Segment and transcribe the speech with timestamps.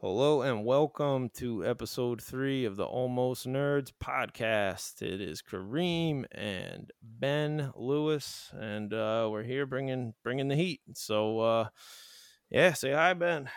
[0.00, 5.00] Hello and welcome to episode three of the Almost Nerds podcast.
[5.00, 10.80] It is Kareem and Ben Lewis, and uh, we're here bringing bringing the heat.
[10.94, 11.68] So, uh,
[12.50, 13.48] yeah, say hi, Ben.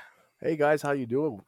[0.42, 1.42] Hey guys, how you doing?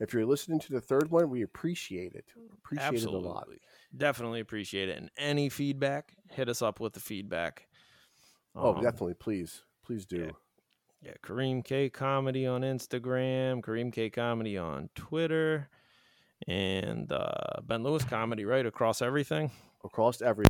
[0.00, 2.24] If you're listening to the third one, we appreciate it.
[2.64, 3.48] Appreciate Absolutely, it a lot.
[3.94, 4.96] definitely appreciate it.
[4.96, 7.66] And any feedback, hit us up with the feedback.
[8.54, 9.14] Oh, Um, definitely.
[9.14, 10.16] Please, please do.
[10.24, 10.30] yeah.
[11.02, 15.70] Yeah, Kareem K Comedy on Instagram, Kareem K Comedy on Twitter,
[16.46, 19.50] and uh, Ben Lewis Comedy right across everything.
[19.84, 20.44] Across every.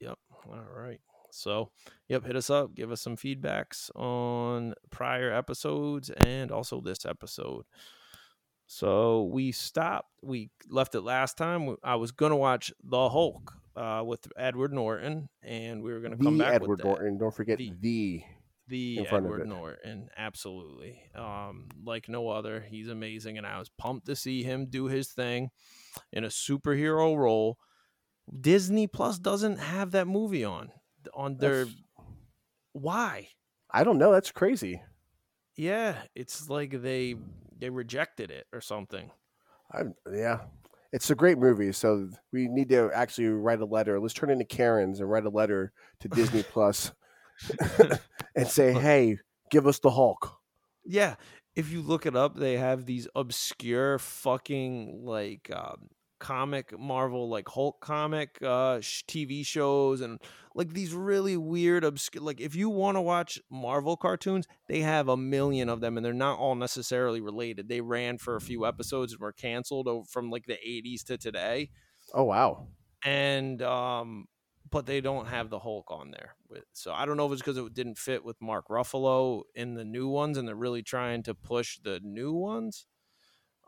[0.00, 0.18] Yep.
[0.48, 1.00] All right.
[1.30, 1.70] So,
[2.08, 7.64] yep, hit us up, give us some feedbacks on prior episodes and also this episode.
[8.66, 11.76] So, we stopped, we left it last time.
[11.82, 16.16] I was going to watch The Hulk uh, with Edward Norton, and we were going
[16.16, 16.84] to come The back Edward with that.
[16.86, 17.18] Norton.
[17.18, 18.22] Don't forget The- the.
[18.68, 19.48] The in front of Edward.
[19.48, 22.60] Norton, absolutely, um, like no other.
[22.60, 25.50] He's amazing, and I was pumped to see him do his thing
[26.12, 27.58] in a superhero role.
[28.40, 30.70] Disney Plus doesn't have that movie on
[31.14, 31.64] on their.
[31.64, 31.76] That's-
[32.72, 33.28] Why?
[33.70, 34.12] I don't know.
[34.12, 34.82] That's crazy.
[35.56, 37.14] Yeah, it's like they
[37.58, 39.10] they rejected it or something.
[39.72, 40.40] I yeah.
[40.92, 43.98] It's a great movie, so we need to actually write a letter.
[43.98, 46.92] Let's turn into Karens and write a letter to Disney Plus
[48.36, 49.18] and say, "Hey,
[49.50, 50.38] give us the Hulk."
[50.84, 51.16] Yeah,
[51.56, 55.88] if you look it up, they have these obscure fucking like um,
[56.20, 60.18] comic Marvel like Hulk comic uh sh- TV shows and
[60.54, 65.08] like these really weird obscure like if you want to watch Marvel cartoons, they have
[65.08, 67.68] a million of them and they're not all necessarily related.
[67.68, 71.18] They ran for a few episodes and were canceled over from like the 80s to
[71.18, 71.70] today
[72.14, 72.68] Oh wow.
[73.04, 74.26] and um
[74.70, 76.34] but they don't have the Hulk on there.
[76.48, 79.74] With, so I don't know if it's because it didn't fit with Mark Ruffalo in
[79.74, 82.86] the new ones, and they're really trying to push the new ones.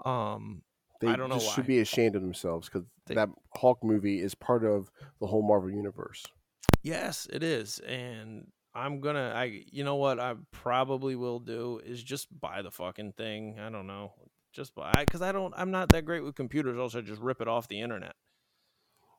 [0.04, 0.62] Um,
[1.00, 1.42] They I don't know why.
[1.54, 5.70] should be ashamed of themselves because that Hulk movie is part of the whole Marvel
[5.70, 6.24] universe.
[6.82, 9.32] yes, it is, and I'm gonna.
[9.34, 13.58] I you know what I probably will do is just buy the fucking thing.
[13.58, 14.12] I don't know,
[14.52, 15.54] just buy because I don't.
[15.56, 16.78] I'm not that great with computers.
[16.78, 18.14] Also, just rip it off the internet.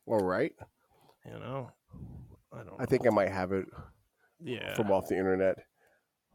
[0.06, 0.54] All right.
[1.32, 1.72] You know,
[2.54, 2.80] I don't.
[2.80, 3.66] I think I might have it
[4.44, 4.76] yeah.
[4.76, 5.58] from off the internet.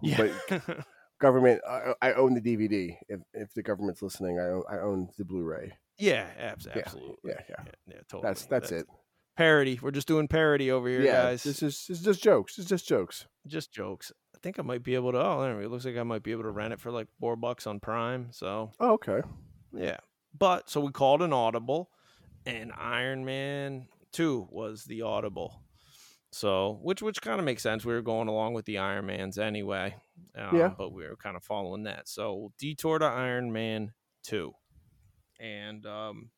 [0.02, 0.28] yeah.
[0.48, 0.62] But
[1.20, 2.96] government, I, I own the DVD.
[3.08, 5.72] If if the government's listening, I own, I own the Blu-ray.
[5.98, 7.16] yeah, abs- Yeah, absolutely.
[7.24, 7.54] Yeah, yeah.
[7.64, 8.22] Yeah, yeah, totally.
[8.28, 8.86] That's that's it.
[9.36, 9.78] Parody.
[9.80, 11.42] We're just doing parody over here, yeah, guys.
[11.42, 12.58] this is this is just jokes.
[12.58, 13.26] It's just jokes.
[13.46, 14.12] just jokes.
[14.34, 15.18] I think I might be able to.
[15.18, 17.36] Oh, anyway, it looks like I might be able to rent it for like four
[17.36, 18.28] bucks on Prime.
[18.32, 19.22] So Oh, okay.
[19.72, 19.96] yeah,
[20.38, 21.88] but so we called an audible,
[22.44, 25.62] and Iron Man Two was the audible.
[26.30, 27.84] So which which kind of makes sense.
[27.84, 29.94] We were going along with the Iron Mans anyway.
[30.36, 30.70] Um, Yeah.
[30.76, 32.08] but we were kind of following that.
[32.08, 33.92] So detour to Iron Man
[34.22, 34.52] Two,
[35.40, 36.30] and um,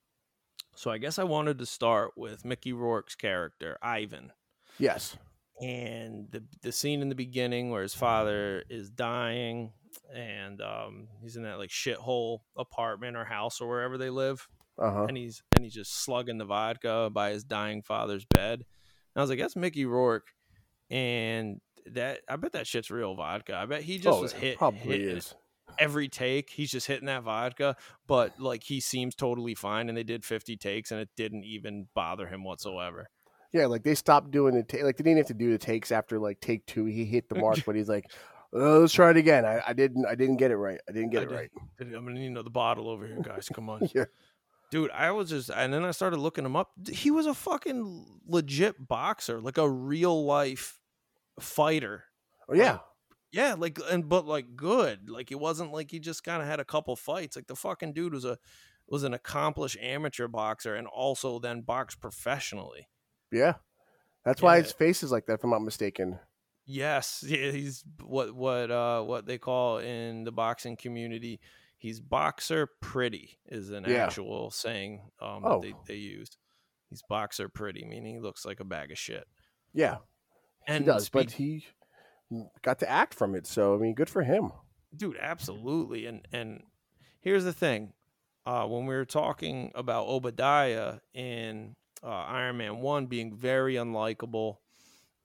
[0.75, 4.33] so I guess I wanted to start with Mickey Rourke's character Ivan
[4.79, 5.17] Yes.
[5.63, 9.73] and the the scene in the beginning where his father is dying
[10.13, 14.49] and um he's in that like shithole apartment or house or wherever they live
[14.79, 15.05] Uh huh.
[15.09, 18.65] and he's and he's just slugging the vodka by his dying father's bed and
[19.17, 20.29] i was like that's mickey rourke
[20.91, 24.59] and that i bet that shit's real vodka i bet he just oh, was hit
[24.59, 25.35] probably is.
[25.79, 27.77] every take he's just hitting that vodka
[28.07, 31.87] but like he seems totally fine and they did 50 takes and it didn't even
[31.95, 33.09] bother him whatsoever
[33.53, 35.93] Yeah, like they stopped doing the ta- like they didn't have to do the takes
[35.93, 36.87] after like take two.
[36.87, 38.07] He hit the mark, but he's like,
[38.53, 40.05] oh, "Let's try it again." I, I didn't.
[40.07, 40.81] I didn't get it right.
[40.89, 41.51] I didn't get I it did- right.
[41.95, 44.07] i'm gonna need another bottle over here guys come on Yeah.
[44.75, 46.73] Dude, I was just, and then I started looking him up.
[46.91, 50.81] He was a fucking legit boxer, like a real life
[51.39, 52.07] fighter.
[52.49, 52.79] Oh yeah.
[53.31, 55.09] Yeah, like, and but like good.
[55.09, 57.37] Like it wasn't like he just kind of had a couple fights.
[57.37, 58.37] Like the fucking dude was a
[58.89, 62.89] was an accomplished amateur boxer and also then boxed professionally.
[63.31, 63.55] Yeah.
[64.25, 64.63] That's why Yeah.
[64.63, 65.35] his face is like that.
[65.35, 66.19] If I'm not mistaken.
[66.67, 71.39] Yes, yeah, he's what what uh what they call in the boxing community.
[71.85, 74.07] He's boxer pretty is an Yeah.
[74.07, 75.61] actual saying um Oh.
[75.61, 76.31] that they, they use.
[76.89, 79.27] He's boxer pretty, meaning he looks like a bag of shit.
[79.75, 79.99] Yeah,
[80.67, 81.67] And he does, but he
[82.63, 83.47] got to act from it.
[83.47, 84.53] So I mean, good for him.
[84.97, 86.07] dude, absolutely.
[86.07, 86.63] And and
[87.21, 87.93] here's the thing.
[88.47, 94.57] Uh when we were talking about Obadiah in uh, Iron Man 1 being very unlikable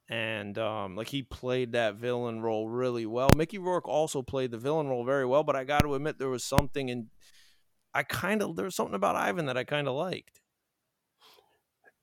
[0.10, 3.30] and um like he played that villain role really well.
[3.36, 6.30] Mickey Rourke also played the villain role very well, but I got to admit there
[6.30, 7.08] was something in
[7.94, 10.42] I kind of there was something about Ivan that I kind of liked.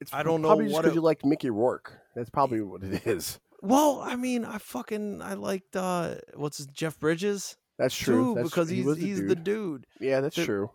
[0.00, 1.92] It's I don't know probably just because you liked Mickey Rourke.
[2.14, 3.40] That's probably what it is.
[3.62, 7.56] Well, I mean, I fucking I liked uh what's his, Jeff Bridges?
[7.78, 8.14] That's true.
[8.14, 9.86] too, That's, because he he's was he's the dude.
[10.00, 10.70] Yeah, that's the- true.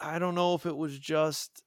[0.00, 1.62] I don't know if it was just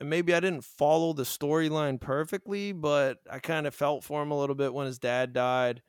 [0.00, 4.30] and maybe I didn't follow the storyline perfectly, but I kind of felt for him
[4.30, 5.82] a little bit when his dad died.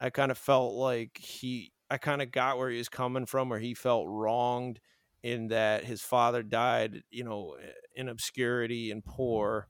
[0.00, 3.48] I kind of felt like he I kind of got where he was coming from
[3.50, 4.80] where he felt wronged
[5.22, 7.58] in that his father died, you know,
[7.94, 9.68] in obscurity and poor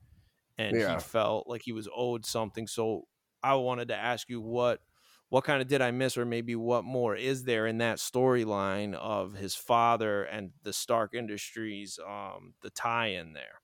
[0.57, 0.81] and Yeah.
[0.81, 2.67] he felt like he was owed something.
[2.67, 3.03] So
[3.43, 4.81] I wanted to ask you what
[5.29, 8.93] what kind of did I miss, or maybe what more is there in that storyline
[8.95, 13.60] of his father and the Stark Industries, um, the tie-in there?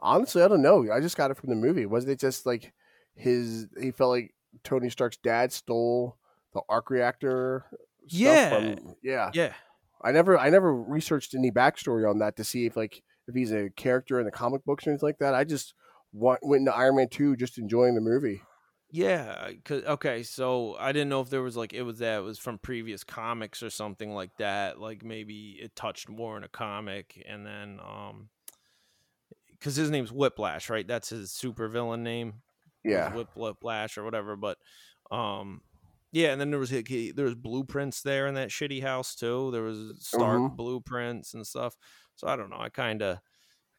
[0.00, 0.90] Honestly, I don't know.
[0.92, 1.86] I just got it from the movie.
[1.86, 2.72] Wasn't it just like
[3.14, 3.66] his?
[3.80, 6.16] He felt like Tony Stark's dad stole
[6.54, 7.64] the arc reactor.
[8.06, 8.74] Stuff Yeah.
[8.74, 9.30] from, yeah.
[9.34, 9.52] Yeah,
[10.02, 13.52] I never, I never researched any backstory on that to see if like if he's
[13.52, 15.34] a character in the comic books or anything like that.
[15.34, 15.74] I just
[16.12, 18.42] wa- went into Iron Man two, just enjoying the movie.
[18.90, 19.50] yeah.
[19.64, 22.38] 'cause- okay, so I didn't know if there was like it was that it was
[22.40, 24.80] from previous comics or something like that.
[24.80, 28.30] Like maybe it touched more in a comic, and then um,
[29.60, 30.86] because his name's Whiplash, right?
[30.88, 32.42] That's his super villain name.
[32.82, 34.34] Yeah, Whip Whiplash or whatever.
[34.36, 34.58] But
[35.10, 35.60] um,
[36.12, 39.14] yeah, and then there was he- he- there was blueprints there in that shitty house
[39.14, 39.50] too.
[39.52, 40.56] There was Stark Mhm.
[40.56, 41.76] blueprints and stuff.
[42.16, 42.58] So I don't know.
[42.60, 43.18] I kind of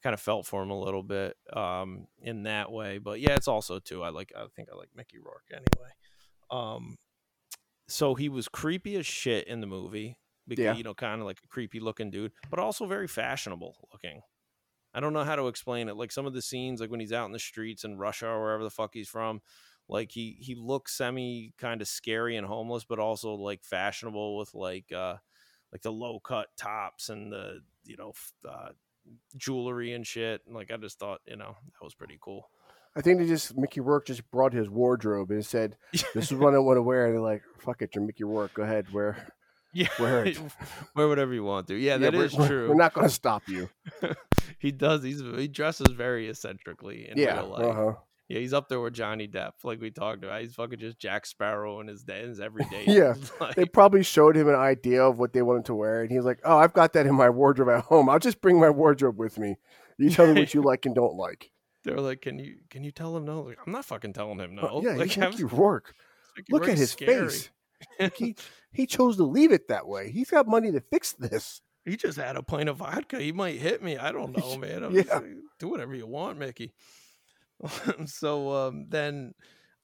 [0.03, 2.97] kind of felt for him a little bit um in that way.
[2.99, 4.03] But yeah, it's also too.
[4.03, 4.31] I like.
[4.37, 5.91] I think I like Mickey Rourke anyway.
[6.51, 6.97] Um,
[7.87, 10.17] so he was creepy as shit in the movie.
[10.47, 10.73] Because, Yeah.
[10.75, 14.21] you know, kind of like a creepy looking dude, but also very fashionable looking.
[14.93, 15.95] I don't know how to explain it.
[15.95, 18.41] Like some of the scenes, like when he's out in the streets in Russia or
[18.41, 19.41] wherever the fuck he's from,
[19.87, 24.53] like he he looks semi kind of scary and homeless, but also like fashionable with
[24.53, 25.15] like uh
[25.71, 28.69] like the low cut tops and the you know f- uh,
[29.37, 30.41] jewelry and shit.
[30.45, 32.49] And like I just thought, you know, that was pretty cool.
[32.95, 35.77] I think they just Mickey Rourke just brought his wardrobe and said,
[36.13, 38.53] "This is what I want to wear." And they're like, "Fuck it, you're Mickey Rourke.
[38.53, 39.31] Go ahead, wear
[39.73, 40.37] yeah, wear it."
[40.95, 41.75] wear whatever you want to.
[41.75, 42.67] Yeah, Yeah, that we're- true.
[42.67, 43.69] We're not going to stop you.
[44.61, 45.03] he does.
[45.03, 47.37] He's he dresses very eccentrically in yeah.
[47.37, 47.65] real life.
[47.65, 47.93] Uh-huh.
[48.27, 50.39] Yeah, he's up there with Johnny Depp, like we talked about.
[50.39, 52.85] He's fucking just Jack Sparrow in his day, in his everyday.
[52.85, 56.11] Yeah, like, They probably showed him an idea of what they wanted to wear, and
[56.11, 58.07] he's like, "Oh, I've got that in my wardrobe at home.
[58.07, 59.57] I'll just bring my wardrobe with me.
[59.97, 61.49] You tell me what you like and don't like."
[61.83, 64.53] They're like, "Can you can you tell him no?" Like, I'm not fucking telling him
[64.53, 64.61] no.
[64.61, 65.95] Uh, yeah, like, Mickey Rourke.
[66.37, 67.29] Mickey Look at his scary.
[67.29, 67.49] face.
[67.99, 68.35] Like, he
[68.71, 70.11] he chose to leave it that way.
[70.11, 71.61] He's got money to fix this.
[71.85, 73.19] He just had a pint of vodka.
[73.19, 73.97] He might hit me.
[73.97, 74.83] I don't know, man.
[74.83, 75.03] I'm Yeah.
[75.03, 75.23] just
[75.59, 76.73] do whatever you want, Mickey.
[78.05, 79.33] so um, then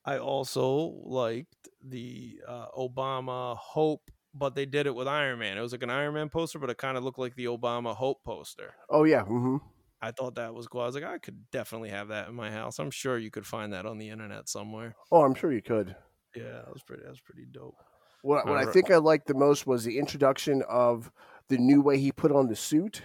[0.06, 0.70] I also
[1.06, 5.58] liked the uh, Obama Hope, but they did it with Iron Man.
[5.58, 7.96] It was like an Iron Man poster, but it kind of looked like the Obama
[7.96, 8.76] Hope poster.
[8.90, 9.24] Oh yeah.
[9.24, 9.58] hmm
[10.02, 10.82] I thought that was cool.
[10.82, 12.78] I was like, I could definitely have that in my house.
[12.80, 14.96] I'm sure you could find that on the internet somewhere.
[15.12, 15.96] Oh, I'm sure you could.
[16.36, 17.04] Yeah, that was pretty.
[17.04, 17.82] That was pretty dope.
[18.22, 21.12] What, what I think I liked the most was the introduction of
[21.50, 23.04] the new way he put on the suit.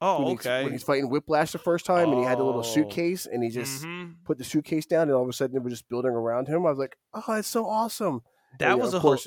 [0.00, 0.62] Oh, when he's, okay.
[0.64, 2.64] when he's fighting Whiplash the first time, and he had a little Oh.
[2.64, 4.16] suitcase, and he just Mhm.
[4.24, 6.66] put the suitcase down, and all of a sudden they were just building around him.
[6.66, 8.22] I was like, "Oh, that's so awesome!"
[8.58, 9.26] That And, was a course.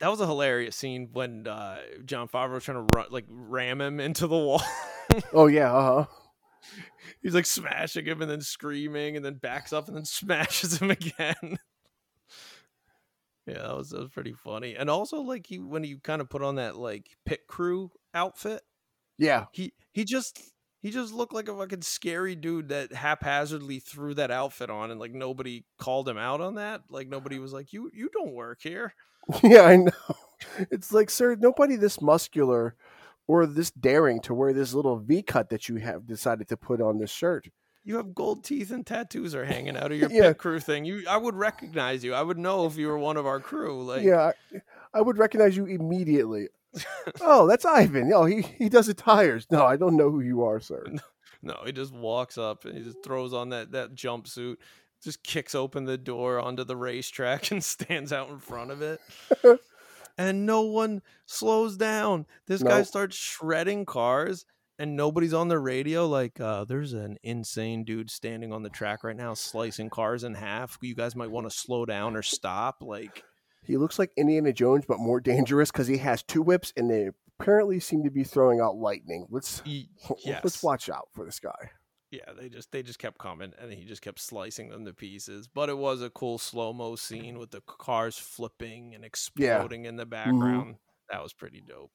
[0.00, 3.80] that was a hilarious scene when uh, Jon Favreau was trying to run, like ram
[3.80, 4.62] him into the wall.
[5.32, 6.06] Oh yeah, uh huh.
[7.22, 10.90] He's like smashing him and then screaming and then backs up and then smashes him
[10.90, 11.58] again.
[13.46, 14.76] Yeah, that was that was pretty funny.
[14.76, 18.62] And also like he when he kind of put on that like pit crew outfit,
[19.18, 20.40] Yeah, he he just
[20.80, 25.00] he just looked like a fucking scary dude that haphazardly threw that outfit on and
[25.00, 26.82] like nobody called him out on that.
[26.88, 28.94] Like nobody was like, You you don't work here.
[29.42, 29.90] yeah, I know.
[30.70, 32.74] It's like, sir, nobody this muscular
[33.28, 36.80] or this daring to wear this little V cut that you have decided to put
[36.80, 37.48] on this shirt.
[37.84, 40.28] You have gold teeth and tattoos are hanging out of your Yeah.
[40.28, 40.84] pit crew thing.
[40.84, 42.14] You I would recognize you.
[42.14, 43.82] I would know if you were one of our crew.
[43.82, 44.60] Like yeah, I,
[44.94, 46.48] I would recognize you immediately.
[47.20, 48.12] oh, that's Ivan.
[48.14, 49.46] Oh, he he does the tires.
[49.50, 50.84] No, I don't know who you are, sir.
[51.44, 54.58] No, he just walks up and he just throws on that that jumpsuit,
[55.02, 59.00] just kicks open the door onto the racetrack and stands out in front of it.
[60.16, 62.26] and no one slows down.
[62.46, 64.46] This guy starts shredding cars
[64.82, 69.04] and nobody's on the radio like uh there's an insane dude standing on the track
[69.04, 70.76] right now slicing cars in half.
[70.82, 73.22] You guys might want to slow down or stop like
[73.64, 77.10] He looks like Indiana Jones, but more dangerous because he has two whips, and they
[77.38, 79.26] apparently seem to be throwing out lightning.
[79.30, 79.86] Let's y-
[80.26, 81.70] let's watch out for this guy.
[82.10, 85.46] yeah, they just they just kept coming and he just kept slicing them to pieces.
[85.46, 89.94] But it was a cool slow mo scene with the cars flipping and exploding in
[89.94, 90.76] the background.
[91.08, 91.92] That was pretty dope.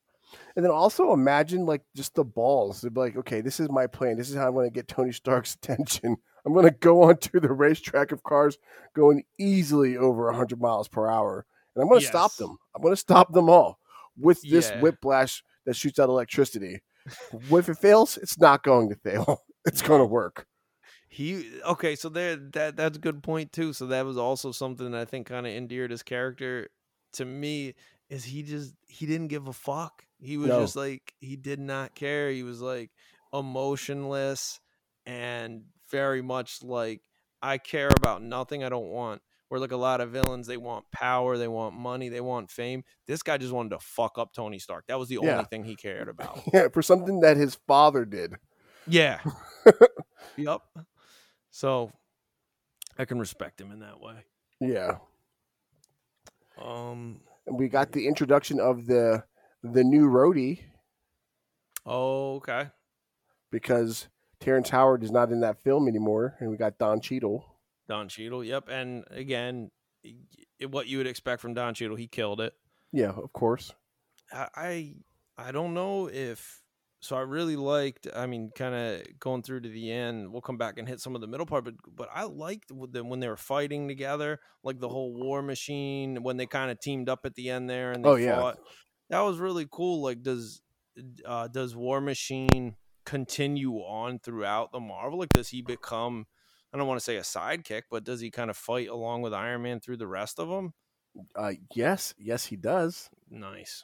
[0.56, 2.82] And then also imagine like just the balls.
[2.82, 4.18] They'd be like, okay, this is my plan.
[4.18, 6.18] This is how I'm going to get Tony Stark's attention.
[6.46, 8.58] I'm going to go onto the racetrack of cars
[8.96, 11.46] going easily over 100 miles per hour.
[11.76, 12.58] and I'm going to stop them.
[12.76, 13.80] I'm going to stop them all
[14.18, 14.80] with this Yeah.
[14.82, 16.82] whiplash that shoots out electricity.
[17.34, 18.18] if it fails?
[18.18, 19.42] It's not going to fail.
[19.66, 20.48] It's going to work.
[21.10, 23.74] He okay, so there that that's a good point too.
[23.74, 26.70] So that was also something that I think kind of endeared his character
[27.14, 27.76] to me
[28.10, 30.04] is he just he didn't give a fuck.
[30.20, 30.62] He was No.
[30.62, 32.32] just like he did not care.
[32.32, 32.92] He was like
[33.34, 34.60] emotionless
[35.06, 37.02] and very much like
[37.42, 38.64] I care about nothing.
[38.64, 42.10] I don't want where like a lot of villains they want power, they want money,
[42.10, 42.84] they want fame.
[43.06, 44.86] This guy just wanted to fuck up Tony Stark.
[44.88, 45.34] That was the Yeah.
[45.34, 46.42] only thing he cared about.
[46.54, 48.36] Yeah, for something that his father did.
[48.88, 49.20] Yeah.
[50.38, 50.62] yep.
[51.52, 51.92] So
[52.98, 54.26] I can respect him in that way.
[54.60, 54.98] Yeah.
[56.62, 57.22] Um.
[57.50, 59.24] We got the introduction of the
[59.64, 60.60] the new Rhodey
[61.86, 62.70] Oh, okay.
[63.52, 64.08] because
[64.40, 67.46] Terrence Howard is not in that film anymore, and we got Don Cheadle.
[67.88, 68.44] Don Cheadle.
[68.44, 68.68] Yep.
[68.70, 69.72] And again,
[70.70, 72.54] what you would expect from Don Cheadle, he killed it.
[72.92, 73.74] Yeah, of course.
[74.32, 74.96] I,
[75.38, 76.62] I don't know if
[77.08, 77.16] so.
[77.16, 78.08] I really liked.
[78.16, 80.32] I mean, kind of going through to the end.
[80.32, 83.10] We'll come back and hit some of the middle part, but but I liked them
[83.10, 87.10] when they were fighting together, like the whole War Machine when they kind of teamed
[87.10, 88.54] up at the end there and they Oh, yeah.
[89.10, 90.02] That was really cool.
[90.02, 90.62] Like, does
[91.26, 95.20] uh, does War Machine continue on throughout the Marvel?
[95.20, 96.26] Like, does he become?
[96.74, 99.34] I don't want to say a sidekick, but does he kind of fight along with
[99.34, 100.74] Iron Man through the rest of them?
[101.36, 103.10] Uh, yes, yes, he does.
[103.30, 103.84] Nice,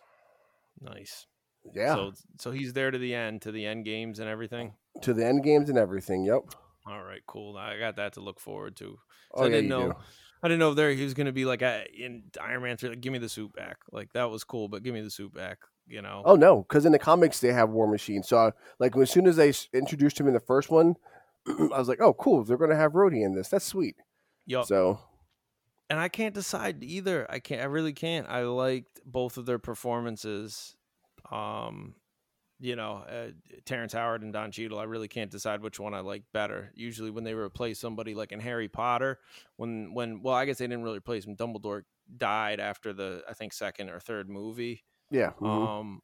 [0.79, 1.25] nice.
[1.73, 4.73] Yeah, So so he's there to the end, to the end games and everything.
[5.01, 6.25] to the end games and everything.
[6.25, 6.41] Yep.
[6.85, 7.55] All right, cool.
[7.57, 8.97] I got that to look forward to.
[9.33, 9.87] Oh I yeah, didn't you know.
[9.91, 9.95] do.
[10.43, 12.89] I didn't know if there he was gonna be like a, in Iron Man three.
[12.89, 13.77] Like, give me the suit back.
[13.91, 15.59] Like that was cool, but give me the suit back.
[15.87, 16.21] You know.
[16.25, 18.23] Oh no, because in the comics they have War Machine.
[18.23, 20.95] So like as soon as they introduced him in the first one,
[21.47, 23.47] I was like, oh cool, they're gonna have Rhodey in this.
[23.47, 23.95] That's sweet.
[24.45, 24.65] Yup.
[24.65, 24.99] So
[25.89, 27.25] and I can't decide either.
[27.29, 27.61] I can't.
[27.61, 28.27] I really can't.
[28.29, 30.75] I liked both of their performances.
[31.31, 31.95] Um,
[32.59, 33.31] you know, uh,
[33.65, 34.79] Terrence Howard and Don Cheadle.
[34.79, 36.71] I really can't decide which one I like better.
[36.75, 39.19] Usually, when they replace somebody like in Harry Potter,
[39.57, 41.35] when when well, I guess they didn't really replace him.
[41.35, 41.83] Dumbledore
[42.15, 44.83] died after the I think second or third movie.
[45.09, 45.67] yeah, mhm.
[45.67, 46.01] Um,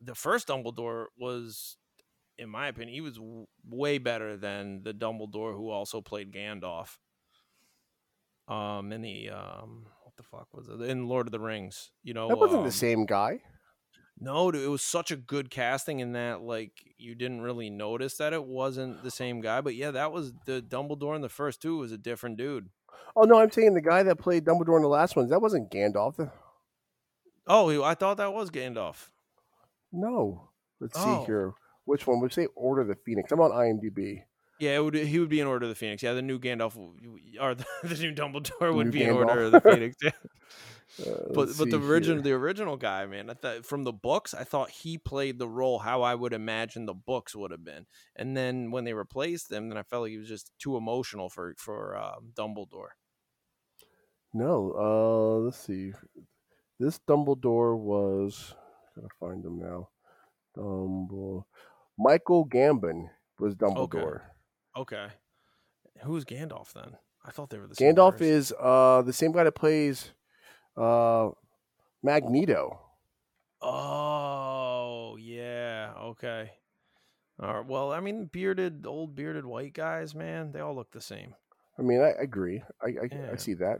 [0.00, 1.76] the first Dumbledore was,
[2.38, 6.96] in my opinion, he was w- way better than the Dumbledore who also played Gandalf.
[8.48, 11.90] Um, in the um, what the fuck was it in Lord of the Rings?
[12.02, 13.40] You know, that wasn't um, the same guy.
[14.22, 18.16] No, dude, it was such a good casting in that like you didn't really notice
[18.18, 19.60] that it wasn't the same guy.
[19.60, 22.68] But yeah, that was the Dumbledore in the first two was a different dude.
[23.16, 25.30] Oh no, I'm saying the guy that played Dumbledore in the last ones.
[25.30, 26.16] That wasn't Gandalf.
[26.16, 26.30] The-
[27.48, 29.08] Oh, I thought that was Gandalf.
[29.90, 30.50] No,
[30.80, 31.20] let's Oh.
[31.22, 31.52] see here.
[31.84, 32.20] Which one?
[32.20, 33.32] We say Order of the Phoenix.
[33.32, 34.22] I'm on IMDb.
[34.60, 34.94] Yeah, it would.
[34.94, 36.04] He would be in Order of the Phoenix.
[36.04, 36.76] Yeah, the new Gandalf
[37.40, 39.96] or the, the new Dumbledore would New be in Order of the Phoenix.
[40.00, 40.10] Yeah.
[41.00, 42.24] Uh, but but the original here.
[42.24, 45.78] the original guy, man, I thought from the books, I thought he played the role
[45.78, 47.86] how I would imagine the books would have been.
[48.14, 51.30] And then when they replaced him, then I felt like he was just too emotional
[51.30, 52.90] for for um, Dumbledore.
[54.34, 55.92] No, uh, let's see.
[56.78, 58.54] This Dumbledore was
[58.94, 59.88] gotta find him now.
[60.56, 61.44] Dumbledore.
[61.98, 63.08] Michael Gambon
[63.38, 64.20] was Dumbledore.
[64.76, 65.08] Okay,
[66.02, 66.96] who's Gandalf then?
[67.24, 67.94] I thought they were the same.
[67.94, 70.10] Gandalf is uh the same guy that plays
[70.76, 71.30] uh
[72.02, 72.80] Magneto.
[73.60, 76.50] Oh yeah, okay.
[77.40, 77.66] All right.
[77.66, 81.34] Well, I mean, bearded, old bearded white guys, man, they all look the same.
[81.78, 82.62] I mean, I agree.
[82.82, 83.30] I I, Yeah.
[83.32, 83.78] I see that.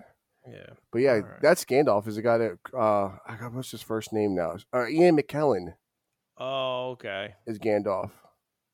[0.49, 0.67] Yeah.
[0.91, 1.43] But yeah, Alright.
[1.43, 2.07] that's Gandalf.
[2.09, 4.57] Is the guy that uh I got what's his first name now?
[4.73, 5.75] Uh, Ian McKellen
[6.39, 7.35] Oh, okay.
[7.47, 8.11] is Gandalf.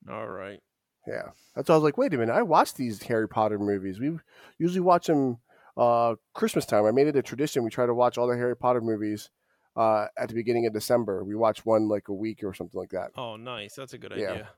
[0.09, 0.61] All right.
[1.07, 2.33] Yeah, that's why I was like, wait a minute.
[2.35, 3.99] I watched these Harry Potter movies.
[3.99, 4.17] We
[4.59, 5.39] usually watch them
[5.79, 6.85] uh, Christmas time.
[6.85, 7.63] I made it a tradition.
[7.65, 9.31] We try to watch all the Harry Potter movies
[9.77, 11.25] uh, at the beginning of December.
[11.25, 13.13] We watch one like a week or something like that.
[13.17, 13.75] Oh, nice.
[13.77, 14.31] That's a good Yeah.
[14.33, 14.49] idea.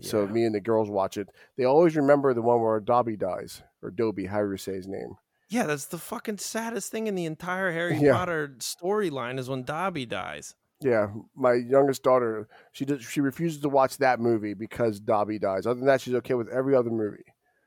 [0.00, 0.32] So Yeah.
[0.32, 1.28] me and the girls watch it.
[1.56, 5.16] They always remember the one where Dobby dies or Dobby, however you say his name.
[5.48, 8.12] Yeah, that's the fucking saddest thing in the entire Harry Yeah.
[8.16, 10.54] Potter storyline is when Dobby dies.
[10.80, 15.64] Yeah, my youngest daughter, she does, she refuses to watch that movie because Dobby dies.
[15.66, 17.22] Other than that, she's okay with every other movie.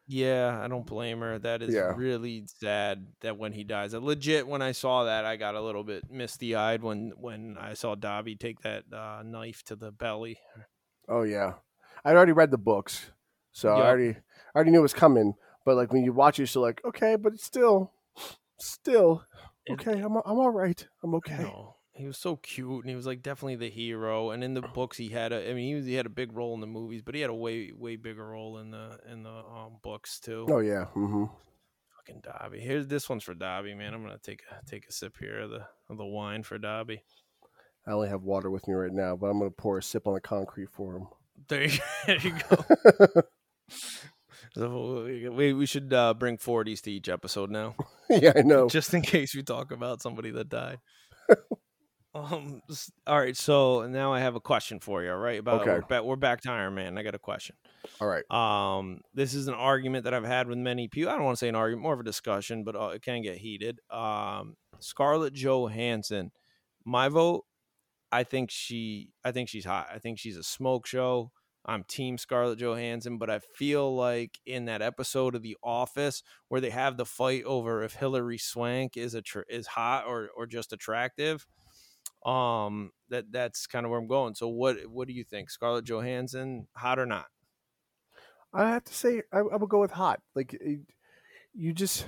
[0.07, 1.39] Yeah, I don't blame her.
[1.39, 1.93] That is Yeah.
[1.95, 3.93] really sad that when he dies.
[3.93, 7.57] I legit when I saw that I got a little bit misty eyed when when
[7.59, 10.37] I saw Dobby take that uh, knife to the belly.
[11.07, 11.53] Oh yeah,
[12.03, 13.11] I'd already read the books,
[13.51, 15.33] so I already I already knew it was coming.
[15.65, 17.91] But like when you watch it, you're still like, okay, but it's still,
[18.59, 19.23] still
[19.69, 19.99] okay.
[19.99, 20.85] I'm I'm all right.
[21.03, 21.41] I'm okay.
[21.41, 24.31] know, he was so cute and he was like definitely the hero.
[24.31, 25.49] And in the books, he had a.
[25.49, 27.29] I mean, he, was, he had a big role in the movies, but he had
[27.29, 30.45] a way way bigger role in the in the um, books too.
[30.49, 30.85] Oh yeah.
[30.95, 31.25] mm-hmm.
[31.97, 32.59] Fucking Dobby.
[32.59, 33.93] Here's this one's for Dobby, man.
[33.93, 37.03] I'm gonna take a take a sip here of the of the wine for Dobby.
[37.87, 40.13] I only have water with me right now, but I'm gonna pour a sip on
[40.13, 41.07] the concrete for him.
[41.47, 43.21] There you, there you go.
[44.55, 47.75] So we we should uh, bring 40s to each episode now,
[48.09, 48.69] yeah, I know.
[48.69, 50.79] just in case we talk about somebody that died.
[52.15, 52.61] Um.
[53.05, 53.35] All right.
[53.35, 55.11] So now I have a question for you.
[55.11, 55.39] All right.
[55.39, 55.71] About Okay.
[55.71, 56.97] we're, back, we're back to Iron Man.
[56.97, 57.57] I got a question.
[57.99, 58.23] All right.
[58.31, 61.11] Um, this is an argument that I've had with many people.
[61.11, 63.21] I don't want to say an argument, more of a discussion, but uh, it can
[63.21, 63.79] get heated.
[63.91, 66.31] Um, Scarlett Johansson,
[66.85, 67.43] my vote.
[68.13, 69.09] I think she.
[69.25, 69.87] I think she's hot.
[69.93, 71.31] I think she's a smoke show.
[71.65, 76.61] I'm Team Scarlett Johansson, but I feel like in that episode of The Office where
[76.61, 80.45] they have the fight over if Hilary Swank is a tr- is hot or or
[80.45, 81.45] just attractive,
[82.25, 84.35] um, that that's kind of where I'm going.
[84.35, 87.27] So what what do you think, Scarlett Johansson, hot or not?
[88.53, 90.21] I have to say, I, I would go with hot.
[90.33, 90.79] Like, it,
[91.53, 92.07] you just,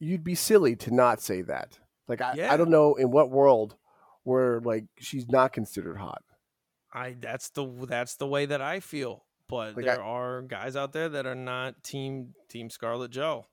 [0.00, 1.78] you'd be silly to not say that.
[2.08, 2.52] Like, I, Yeah.
[2.52, 3.76] I don't know in what world
[4.24, 6.22] where like she's not considered hot.
[6.92, 9.24] I that's the that's the way that I feel.
[9.48, 13.46] But Like, there I- are guys out there that are not team team Scarlet Joe.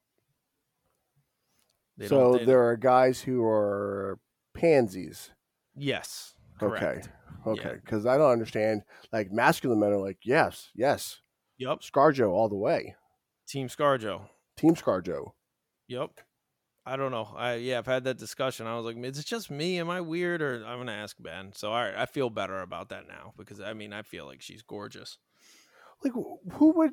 [1.97, 4.19] They so there are guys who are
[4.53, 5.31] pansies.
[5.77, 6.79] Yes, Okay.
[6.79, 7.09] correct.
[7.45, 8.81] Okay, because I don't understand.
[9.13, 11.21] Like masculine men are like, yes, yes,
[11.59, 12.95] Yep, ScarJo all the way.
[13.47, 14.27] Team ScarJo.
[14.57, 15.31] Team ScarJo.
[15.87, 16.11] Yep.
[16.85, 17.33] I don't know.
[17.35, 18.65] I yeah, I've had that discussion.
[18.67, 19.79] I was like, is it just me?
[19.79, 20.41] Am I weird?
[20.41, 21.51] Or I'm gonna ask Ben.
[21.53, 24.41] So all right, I feel better about that now because I mean I feel like
[24.41, 25.17] she's gorgeous.
[26.03, 26.91] Like, who would?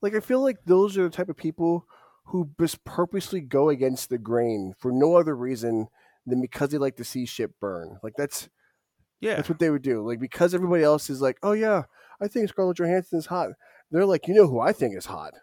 [0.00, 1.84] Like, I feel like those are the type of people
[2.26, 5.88] who just purposely go against the grain for no other reason
[6.28, 7.98] than because they like to see shit burn.
[8.02, 8.48] Like that's
[9.20, 9.36] Yeah.
[9.36, 10.06] that's what they would do.
[10.06, 11.84] Like because everybody else is like, oh yeah,
[12.20, 13.50] I think Scarlett Johansson is hot.
[13.90, 15.34] They're like, you know who I think is hot?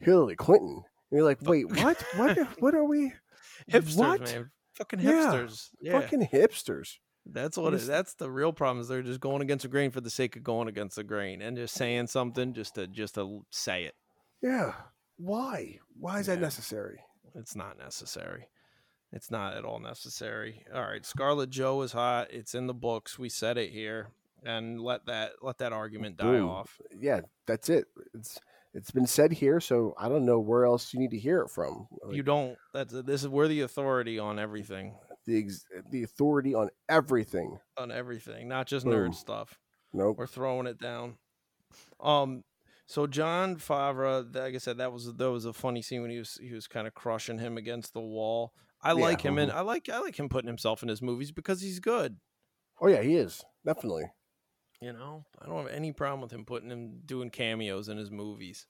[0.00, 0.82] Hillary Clinton.
[1.10, 2.02] And you're like, wait, what?
[2.16, 2.38] what?
[2.60, 3.12] What are we?
[3.70, 4.20] Hipsters, what?
[4.20, 4.50] man.
[4.74, 5.68] Fucking hipsters.
[5.80, 6.00] Yeah.
[6.00, 6.96] Fucking hipsters.
[7.24, 10.00] That's what it, that's the real problem is they're just going against the grain for
[10.00, 13.44] the sake of going against the grain and just saying something just to just to
[13.50, 13.94] say it.
[14.42, 14.72] Yeah.
[15.18, 15.78] Why?
[15.98, 16.98] Why is that necessary?
[17.34, 18.48] It's not necessary.
[19.12, 20.64] It's not at all necessary.
[20.74, 22.28] All right, Scarlet Joe is hot.
[22.30, 23.18] It's in the books.
[23.18, 24.08] We said it here,
[24.42, 26.48] and let that let that argument die Boom.
[26.48, 26.80] off.
[26.98, 27.86] Yeah, that's it.
[28.14, 28.40] It's
[28.74, 31.50] it's been said here, so I don't know where else you need to hear it
[31.50, 31.88] from.
[32.02, 32.56] Like, You don't.
[32.72, 34.94] That's this is we're the authority on everything,
[35.26, 37.58] the ex- the authority on everything.
[37.76, 38.94] on everything, not just Boom.
[39.10, 39.58] nerd stuff.
[39.92, 40.16] Nope.
[40.16, 41.16] We're throwing it down.
[42.00, 42.44] Um,
[42.92, 46.18] so Jon Favreau, like I said, that was that was a funny scene when he
[46.18, 48.52] was he was kind of crushing him against the wall.
[48.82, 49.54] I Yeah, like him, and mhm.
[49.54, 52.18] I like I like him putting himself in his movies because he's good.
[52.82, 54.10] Oh yeah, he is definitely.
[54.82, 58.10] You know, I don't have any problem with him putting him doing cameos in his
[58.10, 58.66] movies.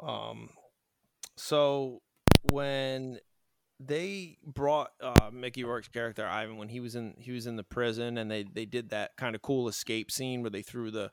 [0.00, 0.50] Um,
[1.34, 2.02] so
[2.52, 3.20] when
[3.80, 7.64] they brought uh, Mickey Rourke's character Ivan when he was in he was in the
[7.64, 11.10] prison, and they they did that kind of cool escape scene where they threw the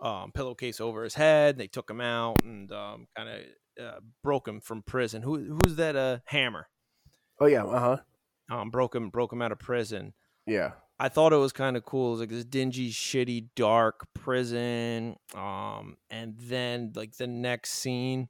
[0.00, 4.46] um, pillowcase over his head, they took him out, and um, kind of uh, broke
[4.48, 5.22] him from prison.
[5.22, 5.96] Who who's that?
[5.96, 6.68] Uh, Hammer.
[7.40, 7.64] Oh yeah.
[7.64, 8.56] Uh huh.
[8.56, 10.14] Um, broke him broke him out of prison.
[10.46, 10.72] Yeah.
[10.98, 12.08] I thought it was kind of cool.
[12.08, 15.16] It was like this dingy, shitty, dark prison.
[15.34, 18.28] Um, and then like the next scene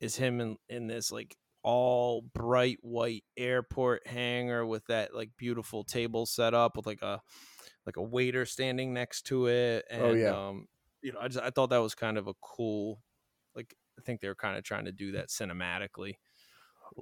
[0.00, 5.84] is him in, in this like all bright white airport hangar with that like beautiful
[5.84, 7.20] table set up with like a
[7.86, 9.84] like a waiter standing next to it.
[9.88, 10.48] And Oh, yeah.
[10.48, 10.66] um,
[11.02, 13.02] you know, I just I thought that was kind of a cool
[13.54, 16.14] like I think they were kind of trying to do that cinematically.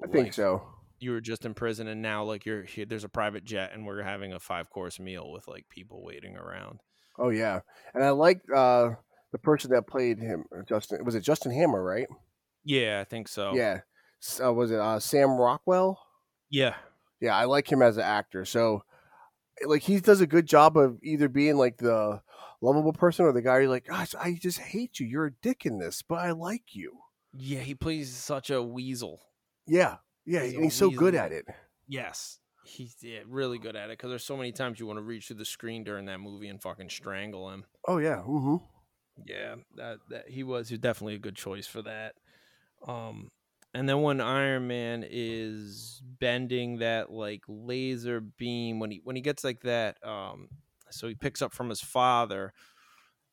[0.05, 0.63] I think so.
[1.01, 3.87] you were just in prison and now like you're here there's a private jet and
[3.87, 6.81] we're having a five course meal with like people waiting around
[7.19, 7.61] Oh yeah,
[7.95, 8.91] and I like uh
[9.33, 11.05] the person that played him, Justin.
[11.05, 11.83] Was it Justin Hammer?
[11.83, 12.07] Right?
[12.65, 13.81] yeah i think so Yeah.
[14.45, 15.99] Uh, was it uh, Sam Rockwell?
[16.51, 16.75] yeah
[17.21, 18.45] Yeah, I like him as an actor.
[18.45, 18.83] So,
[19.65, 22.21] like, he does a good job of either being like the
[22.61, 25.07] lovable person or the guy you're like, gosh, I just hate you.
[25.07, 26.99] You're a dick in this, but I like you.
[27.35, 29.21] yeah he plays such a weasel
[29.67, 31.47] Yeah, yeah, He's and he's so good at it.
[31.87, 35.03] yes he's yeah, really good at it because there's so many times you want to
[35.03, 38.57] reach through the screen during that movie and fucking strangle him Oh yeah, mm-hmm.
[39.27, 42.15] yeah that, that he was definitely a good choice for that
[42.87, 43.31] um
[43.75, 49.23] and then when iron man is bending that like laser beam when he when he
[49.23, 50.49] gets like that um
[50.91, 52.53] so he picks up from his father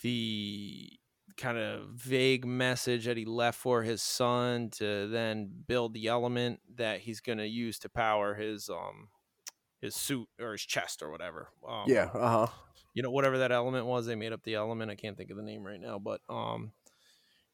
[0.02, 0.90] the
[1.38, 6.60] kind of vague message that he left for his son to then build the element
[6.76, 9.10] that he's going to use to power his um
[9.82, 12.72] his suit or his chest or whatever um, Yeah, uh huh.
[12.94, 15.38] you know whatever that element was they made up the element i can't think of
[15.38, 16.74] the name right now but um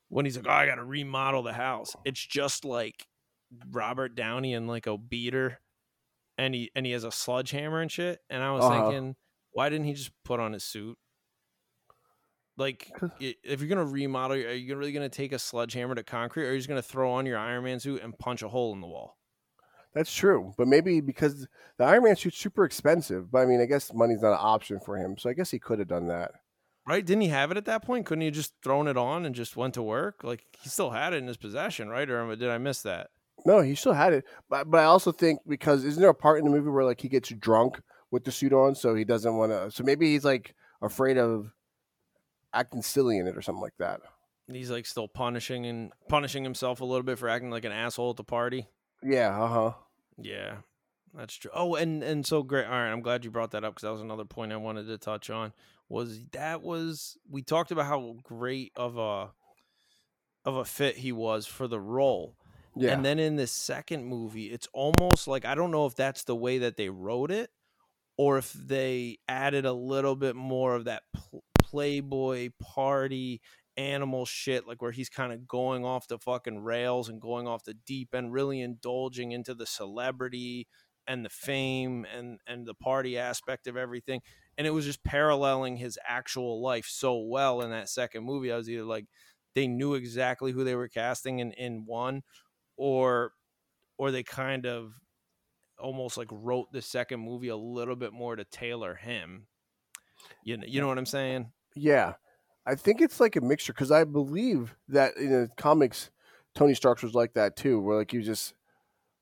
[0.10, 3.08] when he's like, "Oh, I got to remodel the house." It's just like
[3.72, 5.60] Robert Downey in like a beater,
[6.38, 8.20] and he and he has a sledgehammer and shit.
[8.30, 8.68] And I was Uh-huh.
[8.68, 9.16] thinking,
[9.52, 10.98] why didn't he just put on his suit?
[12.58, 16.50] Like, if you're gonna remodel, are you really gonna take a sledgehammer to concrete, or
[16.50, 18.82] are you just gonna throw on your Iron Man suit and punch a hole in
[18.82, 19.18] the wall?
[19.94, 23.32] That's true, but maybe because the Iron Man suit's super expensive.
[23.32, 25.60] But I mean, I guess money's not an option for him, so I guess he
[25.60, 26.32] could have done that.
[26.88, 27.06] Right?
[27.06, 28.06] Didn't he have it at that point?
[28.06, 30.24] Couldn't he have just thrown it on and just went to work?
[30.24, 32.10] Like he still had it in his possession, right?
[32.10, 33.10] Or did I miss that?
[33.46, 36.40] No, he still had it, but but I also think because isn't there a part
[36.40, 39.36] in the movie where like he gets drunk with the suit on, so he doesn't
[39.36, 39.72] want to.
[39.72, 41.54] So maybe he's like afraid of
[42.54, 44.02] acting silly in it or something like that.
[44.52, 48.12] He's like still punishing and punishing himself a little bit for acting like an asshole
[48.12, 48.68] at the party.
[49.02, 49.72] Yeah, uh huh.
[50.18, 50.58] Yeah,
[51.14, 51.52] that's true.
[51.54, 52.66] Oh, and and so great.
[52.66, 54.88] All right, I'm glad you brought that up because that was another point I wanted
[54.88, 55.54] to touch on.
[55.88, 59.32] Was that was we talked about how great of a
[60.44, 62.36] of a fit he was for the role.
[62.76, 66.24] Yeah, And then in the second movie, it's almost like I don't know if that's
[66.24, 67.52] the way that they wrote it
[68.18, 73.42] or if they added a little bit more of that pl- playboy party
[73.78, 77.64] animal shit like where he's kind of going off the fucking rails and going off
[77.64, 80.68] the deep end really indulging into the celebrity
[81.08, 84.22] and the fame and and the party aspect of everything
[84.58, 88.58] and it was just paralleling his actual life so well in that second movie i
[88.58, 89.06] was either like
[89.56, 92.22] they knew exactly who they were casting in in one
[92.76, 93.32] or
[93.98, 94.94] or they kind of
[95.82, 99.48] almost like wrote the second movie a little bit more to tailor him
[100.44, 102.14] you know, you know what i'm saying yeah.
[102.64, 106.12] I think it's like a mixture because I believe that in the comics,
[106.54, 108.54] Tony Stark was like that too, where like he was just,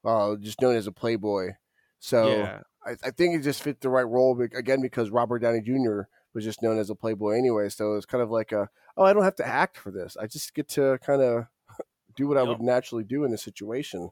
[0.03, 1.51] uh, just known as a playboy.
[1.99, 5.61] So yeah I, I think it just fit the right role again because Robert Downey
[5.61, 6.01] Jr.
[6.33, 7.69] was just known as a playboy anyway.
[7.69, 10.17] So it's kind of like a oh I don't have to act for this.
[10.17, 11.45] I just get to kind of
[12.15, 14.09] do what I would naturally do in this situation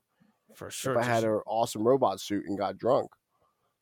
[0.57, 3.11] for sure if I had an awesome robot suit and got drunk.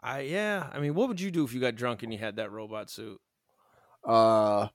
[0.04, 0.70] I yeah.
[0.74, 2.90] I mean, what would you do if you got drunk and you had that robot
[2.90, 3.20] suit?
[4.04, 4.68] Uh,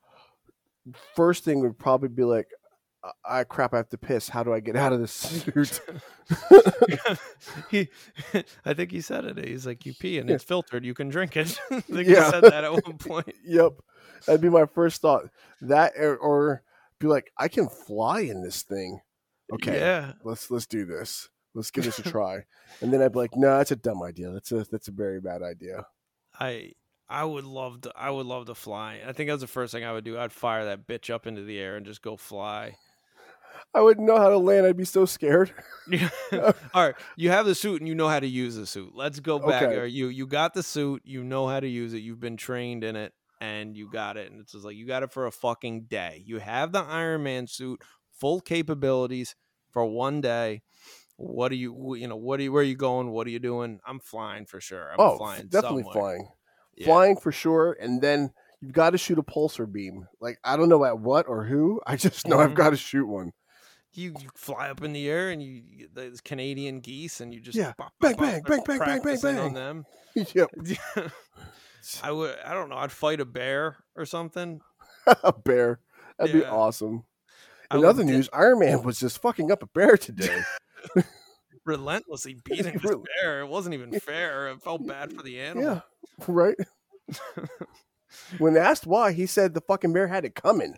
[1.14, 2.48] first thing would probably be like,
[3.24, 4.28] I, crap, I have to piss.
[4.28, 5.80] How do I get out of this suit?
[7.70, 7.88] he,
[8.64, 9.38] I think he said it.
[9.46, 10.34] He's like, you pee and Yeah.
[10.36, 10.84] it's filtered.
[10.84, 11.58] You can drink it.
[11.70, 12.24] I think Yeah.
[12.26, 13.34] he said that at one point.
[13.44, 13.72] yep,
[14.26, 15.30] that'd be my first thought.
[15.62, 16.62] That or, or
[16.98, 19.00] be like, I can fly in this thing.
[19.52, 20.12] Okay, Yeah.
[20.24, 21.28] let's let's do this.
[21.54, 22.44] Let's give this a try.
[22.80, 24.30] And then I'd be like, no, that's a dumb idea.
[24.30, 25.86] That's a that's a very bad idea.
[26.38, 26.72] I
[27.08, 27.92] I would love to.
[27.96, 29.00] I would love to fly.
[29.06, 30.16] I think that's the first thing I would do.
[30.16, 32.76] I'd fire that bitch up into the air and just go fly.
[33.74, 34.66] I wouldn't know how to land.
[34.66, 35.52] I'd be so scared.
[36.32, 36.94] All right.
[37.16, 38.92] You have the suit and you know how to use the suit.
[38.94, 39.64] Let's go back.
[39.64, 39.88] Okay.
[39.88, 41.02] You you got the suit.
[41.04, 41.98] You know how to use it.
[41.98, 44.30] You've been trained in it, and you got it.
[44.30, 46.22] And it's just like you got it for a fucking day.
[46.24, 47.82] You have the Iron Man suit,
[48.12, 49.34] full capabilities
[49.70, 50.62] for one day.
[51.22, 51.94] What are you?
[51.96, 52.50] You know what are you?
[52.52, 53.10] Where are you going?
[53.10, 53.78] What are you doing?
[53.86, 54.90] I'm flying for sure.
[54.90, 55.48] I'm oh, flying.
[55.48, 56.02] definitely somewhere.
[56.02, 56.28] flying.
[56.76, 56.86] Yeah.
[56.86, 57.76] Flying for sure.
[57.78, 60.08] And then you've got to shoot a pulsar beam.
[60.18, 61.80] Like I don't know at what or who.
[61.86, 62.54] I just know I've Mhm.
[62.54, 63.32] got to shoot one.
[63.92, 67.40] You, you fly up in the air and you you those Canadian geese and you
[67.40, 67.72] just Yeah.
[67.76, 69.84] bop, Bang, bop, bang, bang, bang, bang, bang, practicing on them.
[70.14, 70.48] yep.
[72.02, 72.36] I would.
[72.46, 72.76] I don't know.
[72.76, 74.60] I'd fight a bear or something.
[75.22, 75.80] a bear.
[76.18, 77.04] That'd be awesome.
[77.72, 80.42] In other news, Iron Man was just fucking up a bear today.
[81.64, 83.40] relentlessly beating this Really- bear.
[83.40, 84.48] It wasn't even fair.
[84.48, 85.64] It felt bad for the animal.
[85.64, 85.80] yeah,
[86.28, 86.56] right.
[88.38, 90.76] when asked why, he said the fucking bear had it coming.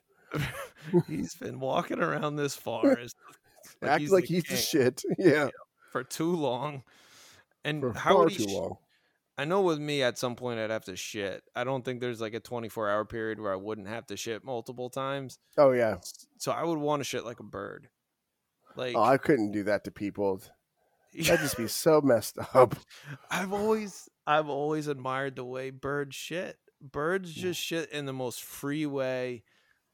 [1.06, 3.14] he's been walking around this forest
[3.82, 5.02] like Acting he's like the he's the shit.
[5.18, 5.48] Yeah,
[5.90, 6.82] for too long.
[7.64, 8.76] And for how far too sh- long.
[9.38, 11.42] I know with me at some point I'd have to shit.
[11.56, 14.44] I don't think there's like a 24 hour period where I wouldn't have to shit
[14.44, 15.38] multiple times.
[15.56, 15.96] Oh yeah.
[16.38, 17.88] So I would want to shit like a bird.
[18.76, 20.40] Like Oh, I couldn't do that to people.
[21.14, 22.74] That'd just be so messed up.
[23.30, 26.56] I've always I've always admired the way birds shit.
[26.80, 29.44] Birds just shit in the most free way.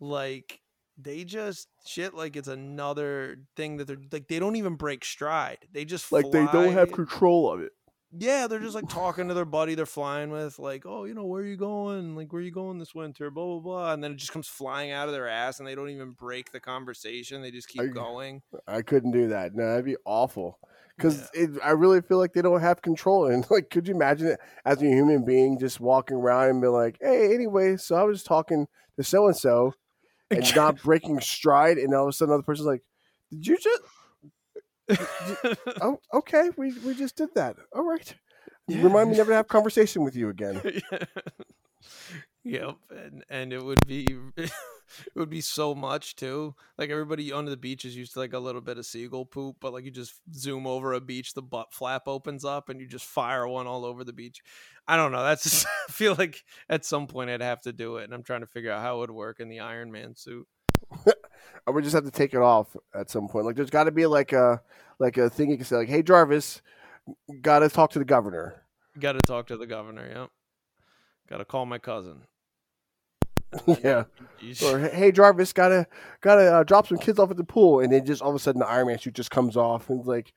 [0.00, 0.60] Like
[0.96, 5.58] they just shit like it's another thing that they're like they don't even break stride.
[5.72, 7.72] They just Like they don't have control of it.
[8.10, 11.24] Yeah, they're just like talking to their buddy they're flying with, like, oh, you know,
[11.24, 12.16] where are you going?
[12.16, 13.30] Like, where are you going this winter?
[13.30, 13.92] Blah blah blah.
[13.92, 16.52] And then it just comes flying out of their ass and they don't even break
[16.52, 17.42] the conversation.
[17.42, 18.42] They just keep I- going.
[18.66, 19.54] I couldn't do that.
[19.54, 20.58] No, that'd be awful.
[20.96, 21.30] Because
[21.62, 23.26] I really feel like they don't have control.
[23.26, 26.66] And like, could you imagine it as a human being just walking around and be
[26.66, 28.66] like, "Hey, anyway, so I was talking
[28.96, 29.74] to so and so,
[30.30, 32.82] and not breaking stride, and all of a sudden, another person's like,
[33.30, 33.82] "Did you just?
[35.80, 37.56] Oh, okay, we we just did that.
[37.74, 38.14] All right.
[38.66, 38.82] Yeah.
[38.82, 40.60] Remind me never to have conversation with you again.
[42.44, 44.50] yep, and and it would be it
[45.14, 46.54] would be so much too.
[46.76, 49.56] Like everybody under the beach is used to like a little bit of seagull poop,
[49.60, 52.86] but like you just zoom over a beach, the butt flap opens up, and you
[52.86, 54.40] just fire one all over the beach.
[54.86, 55.22] I don't know.
[55.22, 58.22] That's just, I feel like at some point I'd have to do it, and I'm
[58.22, 60.46] trying to figure out how it would work in the Iron Man suit.
[61.66, 63.46] I would just have to take it off at some point.
[63.46, 64.62] Like there's got to be like a
[64.98, 66.62] like a thing you can say like, "Hey Jarvis,
[67.40, 68.62] got to talk to the governor."
[68.98, 70.08] Got to talk to the governor.
[70.08, 70.30] Yep.
[71.28, 72.22] Got to call my cousin.
[73.82, 74.04] yeah.
[74.64, 75.86] Or hey Jarvis, gotta
[76.20, 78.38] gotta uh, drop some kids off at the pool, and then just all of a
[78.38, 80.32] sudden the Iron Man suit just comes off and like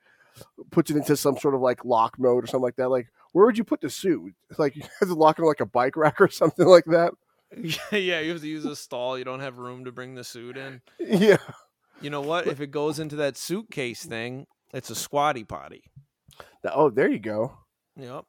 [0.71, 2.89] puts it into some sort of like lock mode or something like that.
[2.89, 4.33] Like, where would you put the suit?
[4.57, 7.13] Like you to lock it on, like a bike rack or something like that.
[7.91, 9.17] yeah, you have to use a stall.
[9.17, 10.81] You don't have room to bring the suit in.
[10.99, 11.37] Yeah.
[12.01, 12.47] You know what?
[12.47, 15.83] If it goes into that suitcase thing, it's a squatty potty.
[16.65, 17.57] Oh, there you go.
[17.95, 18.25] Yep.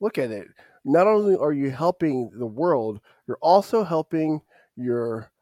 [0.00, 0.48] Look at it.
[0.84, 4.42] Not only are you helping the world, you're also helping
[4.76, 5.32] your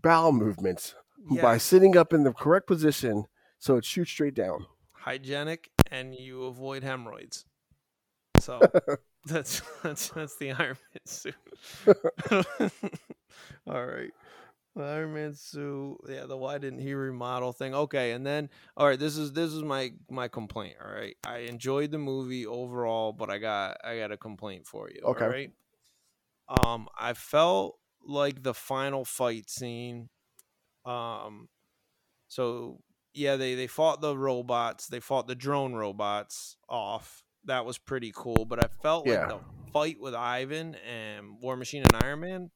[0.00, 0.94] bowel movements
[1.42, 3.26] by sitting up in the correct position
[3.58, 4.66] so it shoots straight down.
[4.92, 7.44] hygienic and you avoid hemorrhoids.
[8.38, 8.60] So
[9.26, 11.34] that's that's that's the Iron Man suit.
[13.66, 14.10] all right.
[14.76, 15.98] The Iron Man suit.
[16.08, 17.74] Yeah, the why didn't he remodel thing.
[17.74, 21.16] Okay, and then all right, this is this is my my complaint, all right.
[21.26, 25.00] I enjoyed the movie overall, but I got I got a complaint for you.
[25.04, 25.24] Okay.
[25.24, 25.52] All right.
[26.62, 30.08] Um I felt like the final fight scene
[30.84, 31.48] um
[32.28, 32.78] so
[33.14, 37.22] yeah, they they fought the robots, they fought the drone robots off.
[37.44, 39.20] That was pretty cool, but I felt Yeah.
[39.20, 39.40] like the
[39.72, 42.50] fight with Ivan and War Machine and Iron Man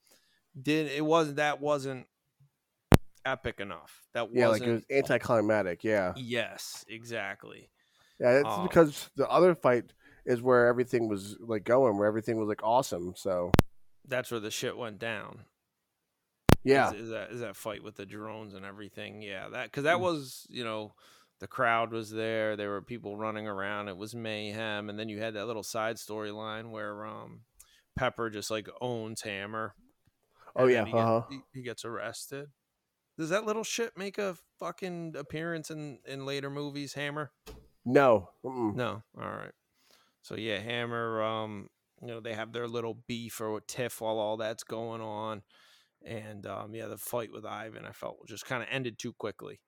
[0.60, 2.06] did it wasn't that wasn't
[3.24, 4.02] epic enough.
[4.14, 5.84] That Yeah, like wasn't it was anticlimactic.
[5.84, 6.12] Yeah.
[6.16, 7.70] Yes, exactly.
[8.20, 9.92] Yeah, it's Um, because the other fight
[10.26, 13.14] is where everything was like going, where everything was like awesome.
[13.16, 13.52] So
[14.06, 15.44] That's where the shit went down.
[16.64, 19.22] yeah, is, is that is that fight with the drones and everything.
[19.22, 20.02] Yeah, that because that Mm.
[20.02, 20.94] was you know
[21.42, 22.56] the crowd was there.
[22.56, 23.88] There were people running around.
[23.88, 27.40] It was mayhem, and then you had that little side storyline where um
[27.96, 29.74] Pepper just like owns Hammer.
[30.54, 31.22] Oh, yeah, he, uh-huh.
[31.28, 32.46] he, he gets arrested.
[33.18, 36.94] Does that little shit make a fucking appearance in in later movies?
[36.94, 37.32] Hammer.
[37.84, 38.76] no, Mm-mm.
[38.76, 39.02] No.
[39.20, 39.52] All right.
[40.22, 41.22] So yeah, Hammer.
[41.24, 45.42] Um, you know they have their little beef or tiff while all that's going on,
[46.04, 49.58] and um, yeah, the fight with Ivan I felt just kind of ended too quickly.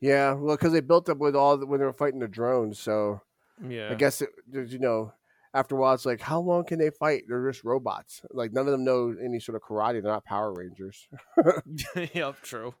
[0.00, 2.78] Yeah, well, because they built up with all the, when they were fighting the drones.
[2.78, 3.20] So
[3.66, 3.90] Yeah.
[3.90, 5.12] I guess it, you know,
[5.54, 7.22] after a while, it's like, how long can they fight?
[7.28, 8.22] They're just robots.
[8.32, 10.02] Like none of them know any sort of karate.
[10.02, 11.08] They're not Power Rangers.
[12.12, 12.40] yep.
[12.42, 12.74] True.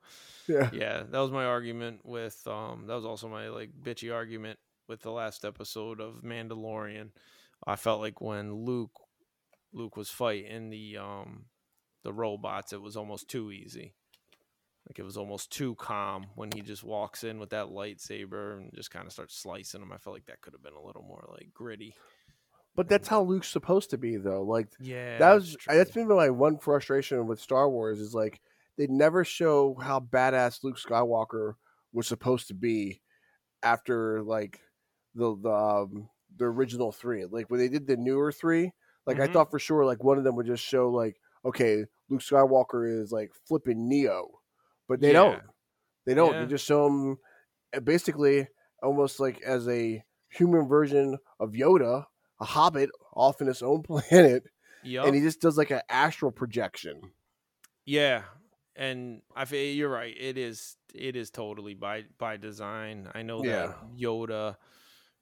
[0.48, 2.44] yeah, Yeah, that was my argument with.
[2.46, 7.10] Um, that was also my like bitchy argument with the last episode of Mandalorian.
[7.66, 8.92] I felt like when Luke,
[9.72, 11.46] Luke was fighting the um,
[12.02, 13.94] the robots, it was almost too easy.
[14.88, 18.70] Like it was almost too calm when he just walks in with that lightsaber and
[18.74, 19.92] just kind of starts slicing them.
[19.92, 21.94] I felt like that could have been a little more like gritty.
[22.76, 24.42] but that's how Luke's supposed to be, though.
[24.42, 28.40] Like Yeah, that was that's been my one frustration with Star Wars is like
[28.76, 31.54] they never show how badass Luke Skywalker
[31.92, 33.00] was supposed to be
[33.62, 34.60] after like
[35.14, 37.24] the the um, the original three.
[37.24, 38.72] Like when they did the newer three,
[39.06, 39.32] like I Mhm.
[39.32, 43.12] thought for sure like one of them would just show like okay Luke Skywalker is
[43.12, 44.40] like flipping Neo,
[44.88, 45.12] but they Yeah.
[45.14, 45.42] don't.
[46.06, 46.32] They don't.
[46.34, 46.40] Yeah.
[46.40, 47.16] They just show him
[47.74, 48.48] uh, basically
[48.82, 52.04] almost like as a human version of Yoda,
[52.40, 54.44] a hobbit off in his own planet
[54.82, 55.06] Yep.
[55.06, 57.00] and he just does like an astral projection.
[57.86, 58.22] Yeah,
[58.76, 60.14] and I feel you're right.
[60.18, 63.08] It is it is totally by by design.
[63.14, 63.66] I know Yeah.
[63.68, 64.56] that Yoda,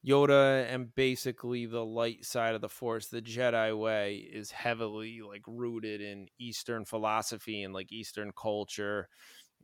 [0.07, 5.43] Yoda, and basically the light side of the Force, the Jedi way, is heavily like
[5.47, 9.09] rooted in Eastern philosophy and like Eastern culture,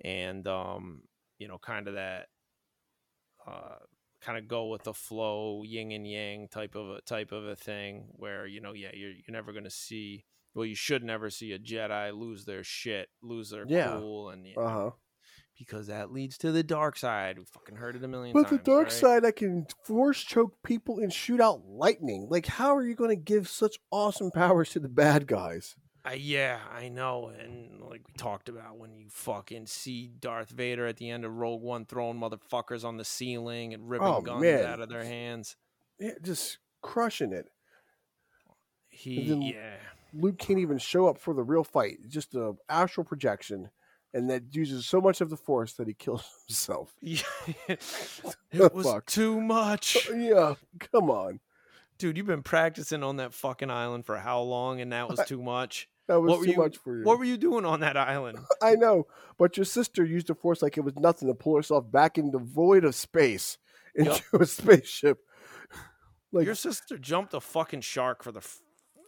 [0.03, 1.03] and um,
[1.39, 2.27] you know, kind of that.
[3.47, 3.77] Uh,
[4.21, 7.55] kind of go with the flow yin and yang type of a type of a
[7.55, 11.31] thing where you know yeah you're you're never going to see well you should never
[11.31, 13.97] see a jedi lose their shit lose their Yeah.
[14.01, 14.91] cool and yeah, Uh huh.
[15.57, 18.59] because that leads to the dark side we fucking heard it a million But times
[18.59, 18.93] the dark right?
[18.93, 22.27] side, I can force choke people and shoot out lightning.
[22.29, 25.77] Like, how are you going to give such awesome powers to the bad guys?
[26.09, 30.87] Uh, yeah i know and like we talked about when you fucking see darth vader
[30.87, 34.41] at the end of rogue one throwing motherfuckers on the ceiling and ripping Oh, guns
[34.43, 34.65] man.
[34.65, 35.57] out of their hands
[35.99, 37.49] Yeah, just crushing it.
[38.89, 39.21] he
[39.53, 39.77] yeah
[40.15, 41.99] Luke can't even show up for the real fight.
[42.09, 43.69] Just a astral projection,
[44.15, 46.95] and that uses so much of the force that he kills himself.
[47.03, 47.21] Yeah.
[48.51, 49.05] It was fuck?
[49.05, 50.09] too much.
[50.15, 51.41] Yeah, come on.
[51.99, 55.43] Dude, you've been practicing on that fucking island for how long and that was too
[55.43, 55.89] much?
[56.09, 57.05] That was What too you- much for you.
[57.05, 58.39] What were you doing on that island?
[58.63, 59.07] I know,
[59.39, 62.31] but your sister used the force like it was nothing to pull herself back in
[62.31, 63.59] the void of space
[63.95, 64.41] into Yup.
[64.43, 65.19] a spaceship.
[66.31, 68.59] Like Your sister jumped a fucking shark for the f-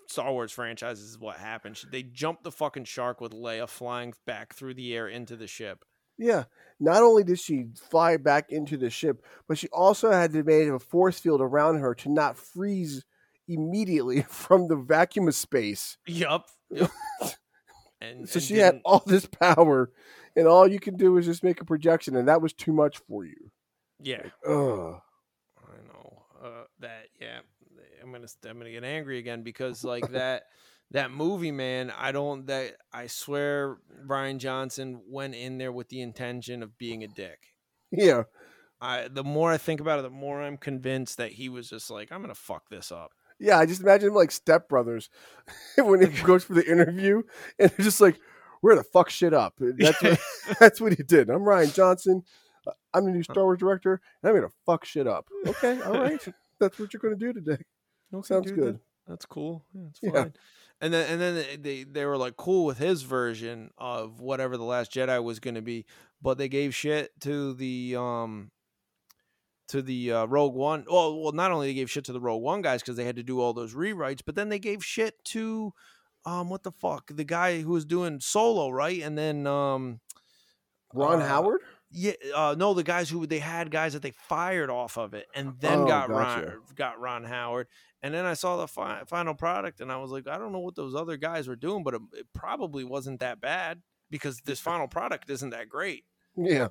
[0.08, 1.00] Star Wars franchise.
[1.00, 1.76] Is what happened.
[1.76, 5.46] She, they jumped the fucking shark with Leia flying back through the air into the
[5.46, 5.84] ship.
[6.16, 6.44] Yeah.
[6.80, 10.68] Not only did she fly back into the ship, but she also had to make
[10.68, 13.04] a force field around her to not freeze
[13.46, 15.98] immediately from the vacuum of space.
[16.06, 16.46] Yup.
[18.00, 19.90] And So and she had all this power,
[20.34, 22.98] and all you can do is just make a projection, and that was too much
[22.98, 23.50] for you.
[24.02, 24.22] yeah.
[24.46, 25.00] Ugh.
[25.58, 27.08] I know uh, that.
[27.20, 27.40] Yeah,
[28.02, 30.44] I'm gonna I'm gonna get angry again because like that
[30.92, 31.92] that movie, man.
[31.96, 37.04] I don't that I swear Rian Johnson went in there with the intention of being
[37.04, 37.38] a dick.
[37.90, 38.24] Yeah.
[38.80, 41.90] I the more I think about it, the more I'm convinced that he was just
[41.90, 43.12] like, I'm gonna fuck this up.
[43.40, 45.08] Yeah, I just imagine him like stepbrothers
[45.78, 47.22] when he goes for the interview,
[47.58, 48.20] and they're just like,
[48.62, 50.20] "We're gonna fuck shit up." That's what,
[50.60, 51.30] that's what he did.
[51.30, 52.22] I'm Rian Johnson.
[52.66, 55.28] Uh, I'm the new Star Wars director, and I'm gonna fuck shit up.
[55.46, 56.20] Okay, all right,
[56.60, 57.58] that's what you're gonna do today.
[58.14, 58.74] Okay, Sounds dude, good.
[58.74, 59.64] that- that's cool.
[59.74, 60.26] Yeah, it's Yeah.
[60.82, 64.56] And then and then they- they they were like cool with his version of whatever
[64.56, 65.84] the Last Jedi was going to be,
[66.22, 68.50] but they gave shit to the um
[69.70, 70.84] to the uh, Rogue One.
[70.88, 73.16] Oh, well, not only they gave shit to the Rogue One guys because they had
[73.16, 75.72] to do all those rewrites, but then they gave shit to
[76.26, 79.00] um what the fuck the guy who was doing Solo, right?
[79.02, 80.00] And then um
[80.92, 81.60] Ron Uh, Howard.
[81.90, 85.26] yeah, uh, no, the guys who they had guys that they fired off of it,
[85.34, 86.46] and then Oh, got gotcha.
[86.46, 87.68] Ron got Ron Howard,
[88.02, 90.58] and then I saw the fi- final product, and I was like, I don't know
[90.58, 93.80] what those other guys were doing, but it, it probably wasn't that bad
[94.10, 96.04] because this final product isn't that great.
[96.36, 96.68] Yeah.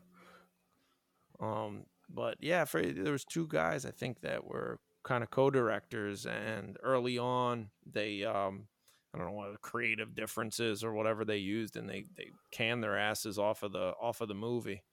[1.39, 6.25] Um, but yeah, for, there was two guys I think that were kind of co-directors,
[6.25, 8.67] and early on they um.
[9.11, 12.83] I don't know what the creative differences or whatever they used, and they they canned
[12.83, 14.83] their asses off of the off of the movie.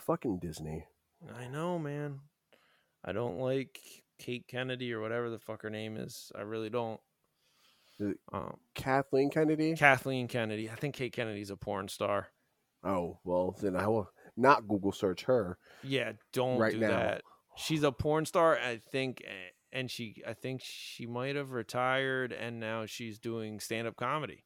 [0.00, 0.86] Fucking Disney.
[1.36, 2.20] I know, man.
[3.04, 3.78] I don't like
[4.18, 6.32] Kate Kennedy or whatever the fuck her name is.
[6.34, 7.00] I really don't.
[8.32, 9.74] Um, Kathleen Kennedy.
[9.74, 10.70] Kathleen Kennedy.
[10.70, 12.28] I think Kate Kennedy's a porn star.
[12.82, 15.58] oh well, then I will not Google search her.
[15.82, 16.88] Yeah, don't Right do now.
[16.88, 17.22] that.
[17.56, 19.22] She's a porn star, I think,
[19.72, 24.44] and she, I think she might have retired, and now she's doing stand-up comedy.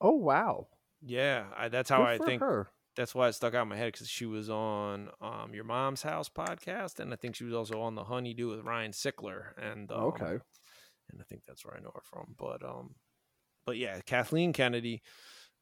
[0.00, 0.68] Oh wow.
[1.02, 2.40] Yeah, I, that's how Good I think.
[2.40, 2.68] her.
[2.96, 6.02] That's why it stuck out in my head because she was on um, your mom's
[6.02, 9.48] house podcast, and I think she was also on the Honeydew with Ryan Sickler.
[9.58, 10.38] And um, Okay.
[11.10, 12.34] and I think that's where I know her from.
[12.38, 12.94] But um,
[13.66, 15.02] but yeah, Kathleen Kennedy,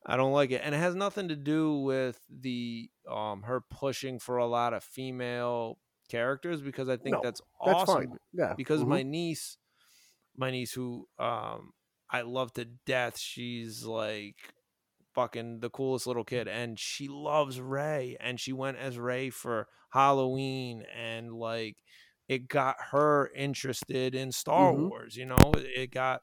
[0.07, 4.19] I don't like it, and it has nothing to do with the um her pushing
[4.19, 8.17] for a lot of female characters because I think No, that's That's awesome fine.
[8.33, 8.57] Yeah.
[8.57, 8.85] because Mhm.
[8.85, 9.59] my niece,
[10.37, 11.73] my niece who um
[12.11, 14.55] I love to death, she's like
[15.15, 19.69] fucking the coolest little kid and she loves Rey and she went as Rey for
[19.91, 21.79] Halloween and like
[22.29, 24.91] it got her interested in Star Mhm.
[24.91, 25.53] Wars, you know?
[25.57, 26.23] It got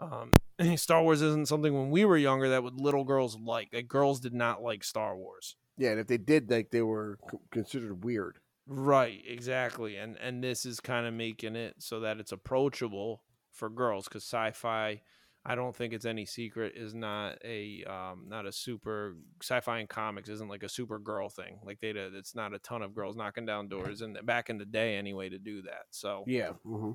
[0.00, 0.30] um
[0.76, 3.68] Star Wars isn't something when we were younger that would little girls like.
[3.72, 5.56] Like girls did not like Star Wars.
[5.76, 8.38] Yeah, and if they did, like they were c- considered weird.
[8.66, 9.96] Right, exactly.
[9.96, 14.24] And and this is kind of making it so that it's approachable for girls cuz
[14.24, 15.00] sci-fi
[15.44, 19.88] I don't think it's any secret is not a um not a super sci-fi and
[19.88, 21.60] comics isn't like a super girl thing.
[21.64, 24.66] Like they it's not a ton of girls knocking down doors and back in the
[24.66, 25.84] day anyway to do that.
[25.90, 26.52] So Yeah.
[26.64, 26.92] hmm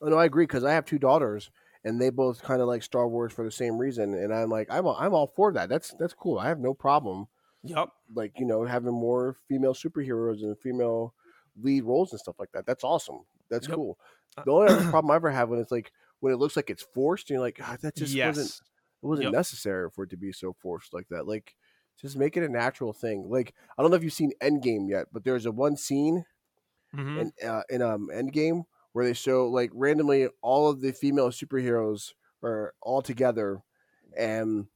[0.00, 1.50] Oh, no, I agree because I have two daughters,
[1.88, 4.14] and they both kind of like Star Wars for the same reason.
[4.14, 5.68] And I'm like, I'm all, I'm all for that.
[5.70, 6.38] That's that's cool.
[6.38, 7.26] I have no problem.
[7.62, 7.92] Yep.
[8.14, 11.14] Like you know, having more female superheroes and female
[11.56, 12.66] lead roles and stuff like that.
[12.66, 13.26] That's awesome.
[13.50, 13.68] That's Yep.
[13.68, 13.98] cool.
[14.36, 16.70] Uh, The only other problem I ever have when it's like when it looks like
[16.70, 18.22] it's forced, and you're like, God, that just yes.
[18.22, 18.54] wasn't
[19.02, 19.30] it wasn't Yep.
[19.30, 21.26] necessary for it to be so forced like that.
[21.26, 21.56] Like,
[22.00, 23.28] just make it a natural thing.
[23.28, 26.24] Like, I don't know if you've seen Endgame yet, but there's a one scene
[26.92, 27.20] Mhm.
[27.20, 28.64] in uh, in um Endgame
[28.98, 33.62] where they show like randomly all of the female superheroes are all together,
[34.16, 34.66] and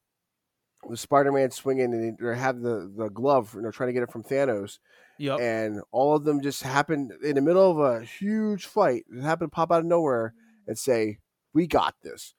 [0.88, 4.12] the Spider-Man swinging and they have the the glove and they're trying to get it
[4.12, 4.78] from Thanos,
[5.18, 5.40] Yep.
[5.40, 9.04] and all of them just happen in the middle of a huge fight.
[9.12, 10.34] It happened to pop out of nowhere
[10.68, 11.18] and say,
[11.52, 12.36] "We got this."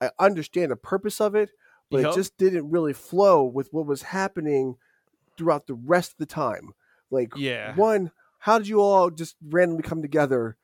[0.00, 1.50] I understand the purpose of it,
[1.90, 2.12] but Yep.
[2.12, 4.76] it just didn't really flow with what was happening
[5.36, 6.74] throughout the rest of the time.
[7.10, 7.74] Like, yeah.
[7.74, 10.56] one, how did you all just randomly come together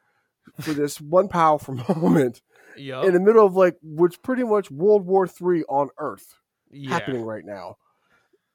[0.61, 2.43] for this one powerful moment
[2.77, 3.05] Yep.
[3.05, 6.35] in the middle of like what's pretty much World War Three on Earth
[6.71, 6.91] yeah.
[6.91, 7.77] happening right now?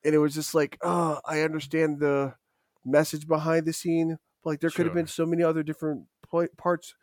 [0.03, 2.35] And it was just like, oh, I understand the
[2.85, 4.17] message behind the scene.
[4.43, 6.03] Like, there could have been so many other different
[6.57, 6.93] parts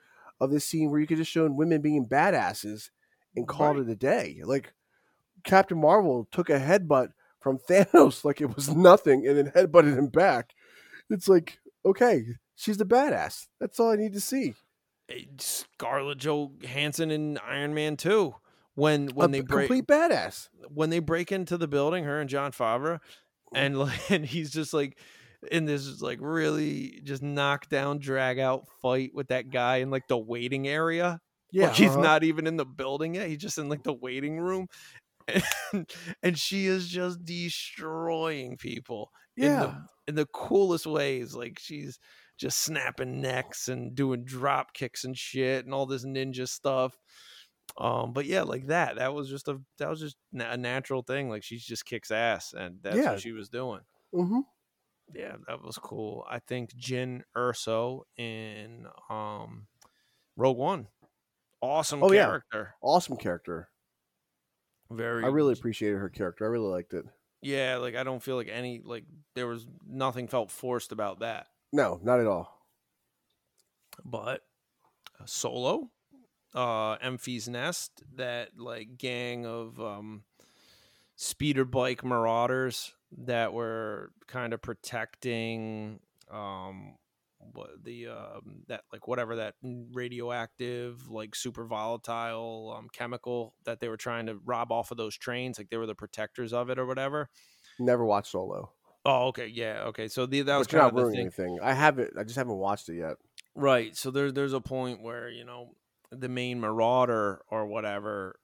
[0.41, 2.91] of this scene where you could just shown women being badasses
[3.35, 3.89] and called Right.
[3.89, 4.41] it a day.
[4.45, 4.72] Like,
[5.43, 7.09] Captain Marvel took a headbutt
[7.41, 10.55] from Thanos like it was nothing and then headbutted him back.
[11.11, 12.22] It's like, okay,
[12.55, 13.47] she's the badass.
[13.61, 14.55] That's all I need to see.
[15.38, 18.34] Scarlett Johansson in Iron Man 2
[18.74, 20.48] when when a they break complete badass.
[20.68, 23.00] when they break into the building, her and Jon Favreau,
[23.54, 23.76] and
[24.08, 24.98] and he's just like
[25.50, 30.18] in this like really just knockdown drag out fight with that guy in like the
[30.18, 31.20] waiting area.
[31.50, 32.00] Yeah, like he's uh-huh.
[32.00, 33.28] not even in the building yet.
[33.28, 34.68] He's just in like the waiting room.
[35.72, 35.88] And,
[36.20, 41.35] and she is just destroying people in Yeah, the in the coolest ways.
[41.35, 41.99] Like she's
[42.39, 46.99] just snapping necks and doing drop kicks and shit and all this ninja stuff.
[47.78, 48.97] Um, but yeah, like that.
[48.97, 51.28] That was just a that was just a natural thing.
[51.30, 53.11] Like she just kicks ass, and that's Yeah.
[53.11, 53.83] what she was doing.
[54.12, 54.43] hmm
[55.14, 56.24] Yeah, that was cool.
[56.28, 59.68] I think Jyn Erso in um
[60.37, 60.89] Rogue One,
[61.62, 62.35] awesome Oh, yeah.
[62.35, 62.74] character.
[62.83, 63.70] awesome character.
[64.91, 66.45] Very, I really appreciated her character.
[66.45, 67.07] I really liked it.
[67.43, 67.76] Yeah.
[67.76, 71.49] Like I don't feel like any like there was nothing felt forced about that.
[71.72, 72.59] No, not at all.
[74.05, 74.43] but
[75.20, 75.90] uh, solo
[76.55, 80.24] uh Enfys Nest that like gang of um
[81.16, 82.93] speeder bike marauders
[83.24, 86.95] that were kind of protecting um
[87.84, 89.55] the um that like whatever that
[89.93, 95.16] radioactive like super volatile um chemical that they were trying to rob off of those
[95.16, 97.28] trains like they were the protectors of it or whatever
[97.78, 98.70] Never watched Solo.
[99.05, 101.59] oh okay yeah okay so the, that was But kind not of ruining thing anything.
[101.62, 103.16] I haven't I just haven't watched it yet.
[103.55, 103.95] Right.
[103.97, 105.74] So there, there's a point where you know
[106.11, 108.36] the main marauder or whatever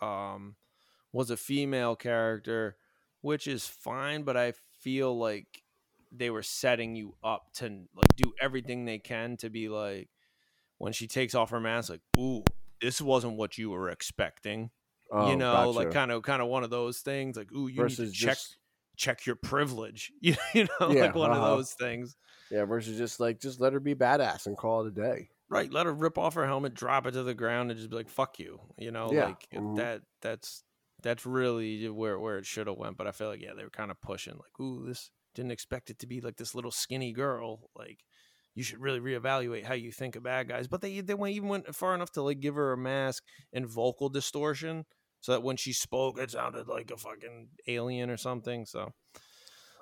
[0.00, 0.56] um,
[1.12, 2.76] was a female character,
[3.20, 5.62] which is fine, but I feel like
[6.18, 10.08] they were setting you up to like do everything they can to be like
[10.78, 12.44] when she takes off her mask, like, ooh,
[12.80, 14.70] this wasn't what you were expecting.
[15.10, 17.36] Oh, you know, like kind of kind of one of those things.
[17.36, 18.56] Like, ooh, you versus need to check just
[18.96, 20.12] check your privilege.
[20.20, 21.40] You, you know, Yeah, like one uh-huh.
[21.40, 22.16] of those things.
[22.50, 25.30] yeah, versus just like just let her be badass and call it a day.
[25.48, 27.96] Right, let her rip off her helmet, drop it to the ground, and just be
[27.96, 29.76] like, "Fuck you," you know, Yeah, like mhm.
[29.76, 30.02] that.
[30.20, 30.64] That's
[31.02, 32.96] that's really where where it should have went.
[32.96, 35.90] But I feel like yeah, they were kind of pushing, like, "Ooh, this didn't expect
[35.90, 38.00] it to be like this little skinny girl." Like,
[38.54, 40.66] you should really reevaluate how you think of bad guys.
[40.66, 43.22] But they they went even went far enough to like give her a mask
[43.52, 44.84] and vocal distortion,
[45.20, 48.64] so that when she spoke, it sounded like a fucking alien or something.
[48.66, 48.92] So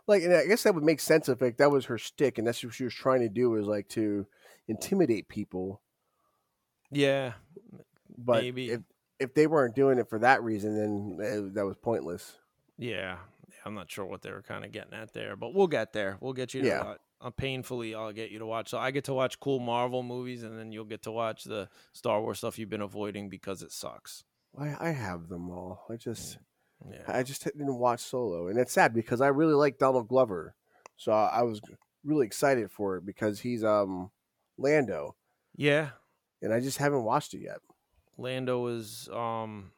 [0.07, 2.47] Like, and I guess that would make sense if like that was her stick, and
[2.47, 4.27] that's what she was trying to do is like to
[4.69, 5.81] intimidate people.
[6.91, 7.35] yeah,
[8.17, 8.71] But Maybe.
[8.71, 8.81] if
[9.21, 12.39] if they weren't doing it for that reason, then eh, that was pointless.
[12.77, 13.19] Yeah, yeah,
[13.65, 16.17] I'm not sure what they were kind of getting at there, but we'll get there.
[16.21, 16.85] We'll get you to Yeah.
[16.85, 16.99] watch.
[17.21, 18.69] Uh, painfully, I'll get you to watch.
[18.69, 21.69] So I get to watch cool Marvel movies, and then you'll get to watch the
[21.95, 24.25] Star Wars stuff you've been avoiding because it sucks.
[24.59, 25.87] I, I have them all.
[25.89, 26.39] I just
[26.91, 30.55] Yeah, I just didn't watch Solo, and it's sad because I really like Donald Glover,
[30.97, 31.61] so I, I was
[32.05, 34.11] really excited for it because he's um
[34.59, 35.17] Lando,
[35.57, 35.91] yeah.
[36.43, 37.59] and I just haven't watched it yet.
[38.19, 39.73] Lando is um,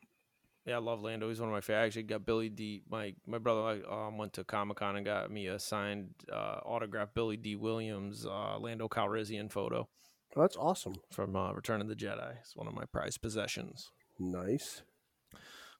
[0.67, 1.29] yeah, I love Lando.
[1.29, 1.83] He's one of my favorite.
[1.83, 2.83] I actually got Billy Dee.
[2.91, 6.61] My my brother like, um went to Comic Con and got me a signed uh,
[6.65, 7.57] autographed Billy Dee.
[7.57, 9.89] Williams uh, Lando Calrissian photo
[10.37, 10.95] Oh, that's awesome.
[11.11, 12.35] from uh, Return of the Jedi.
[12.41, 13.91] It's one of my prized possessions.
[14.19, 14.83] Nice.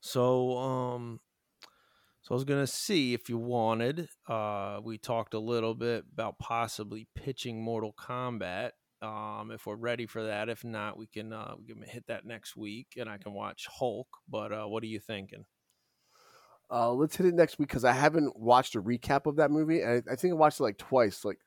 [0.01, 1.21] So, um,
[2.23, 4.09] so I was gonna see if you wanted.
[4.27, 8.71] Uh, we talked a little bit about possibly pitching Mortal Kombat.
[9.03, 10.49] Um, if we're ready for that.
[10.49, 13.67] If not, we can uh, we can hit that next week, and I can watch
[13.79, 14.09] Hulk.
[14.29, 15.45] But uh, what are you thinking?
[16.71, 19.83] Uh, let's hit it next week because I haven't watched a recap of that movie,
[19.83, 21.39] and I, I think I watched it like twice, like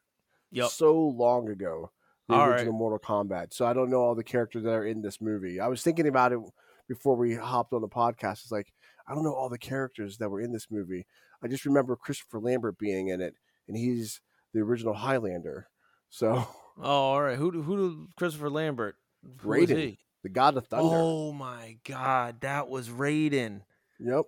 [0.51, 0.69] Yep.
[0.69, 1.91] so long ago.
[2.27, 2.77] The All original right.
[2.79, 3.53] Mortal Kombat.
[3.53, 5.59] So I don't know all the characters that are in this movie.
[5.59, 6.39] I was thinking about it
[6.87, 8.43] before we hopped on the podcast.
[8.43, 8.71] It's like
[9.07, 11.07] I don't know all the characters that were in this movie.
[11.43, 13.33] I just remember Christopher Lambert being in it,
[13.67, 14.21] and he's
[14.53, 15.69] the original Highlander.
[16.09, 16.47] So
[16.81, 17.37] Oh, all right.
[17.37, 18.95] Who do, who do Christopher Lambert?
[19.41, 19.99] Who Raiden, he?
[20.23, 20.85] the God of Thunder.
[20.91, 23.61] Oh my God, that was Raiden.
[23.99, 24.25] Yep.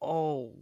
[0.00, 0.52] Oh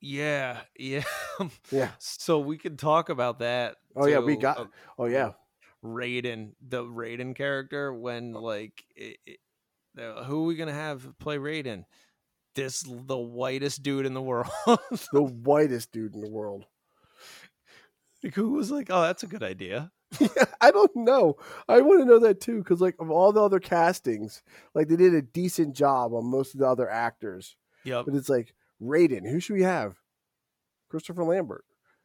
[0.00, 1.02] yeah, yeah.
[1.70, 1.90] Yeah.
[1.98, 3.76] so we can talk about that.
[3.94, 4.66] Oh, yeah, we got- uh,
[4.98, 5.32] Oh yeah.
[5.84, 9.38] Raiden, the Raiden character, when like, it, it,
[10.24, 11.84] who are we gonna have play Raiden?
[12.54, 14.48] This the whitest dude in the world.
[14.66, 16.64] The whitest dude in the world.
[18.24, 19.92] like, who was like, oh, that's a good idea.
[20.60, 21.36] I don't know.
[21.68, 24.42] I want to know that too, because like of all the other castings,
[24.74, 27.56] like they did a decent job on most of the other actors.
[27.84, 28.06] Yep.
[28.06, 29.28] But it's like Raiden.
[29.28, 29.96] Who should we have?
[30.88, 31.64] Christopher Lambert,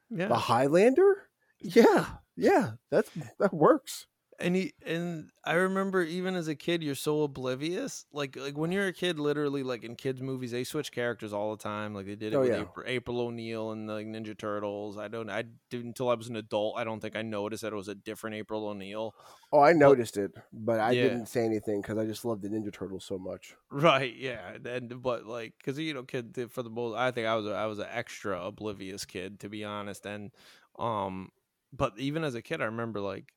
[0.09, 0.27] Yeah.
[0.27, 1.27] the Highlander.
[1.59, 4.07] Yeah, yeah, that's that works.
[4.41, 8.05] And he and I remember even as a kid, you're so oblivious.
[8.11, 11.55] Like like when you're a kid, literally like in kids movies, they switch characters all
[11.55, 11.93] the time.
[11.93, 12.55] Like they did it Oh, with yeah.
[12.55, 14.97] April, April O'Neil and the like, Ninja Turtles.
[14.97, 15.29] I don't.
[15.29, 16.77] I did until I was an adult.
[16.77, 19.15] I don't think I noticed that it was a different April O'Neil.
[19.51, 20.95] Oh, I noticed it, but I Yeah.
[20.95, 23.55] didn't say anything because I just loved the Ninja Turtles so much.
[23.71, 24.13] Right.
[24.15, 24.57] Yeah.
[24.65, 27.51] And but like, cause you know, kid for the most, I think I was a,
[27.53, 30.05] I was an extra oblivious kid to be honest.
[30.05, 30.31] And
[30.77, 31.29] um,
[31.71, 33.33] but even as a kid, I remember like,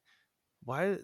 [0.65, 0.99] why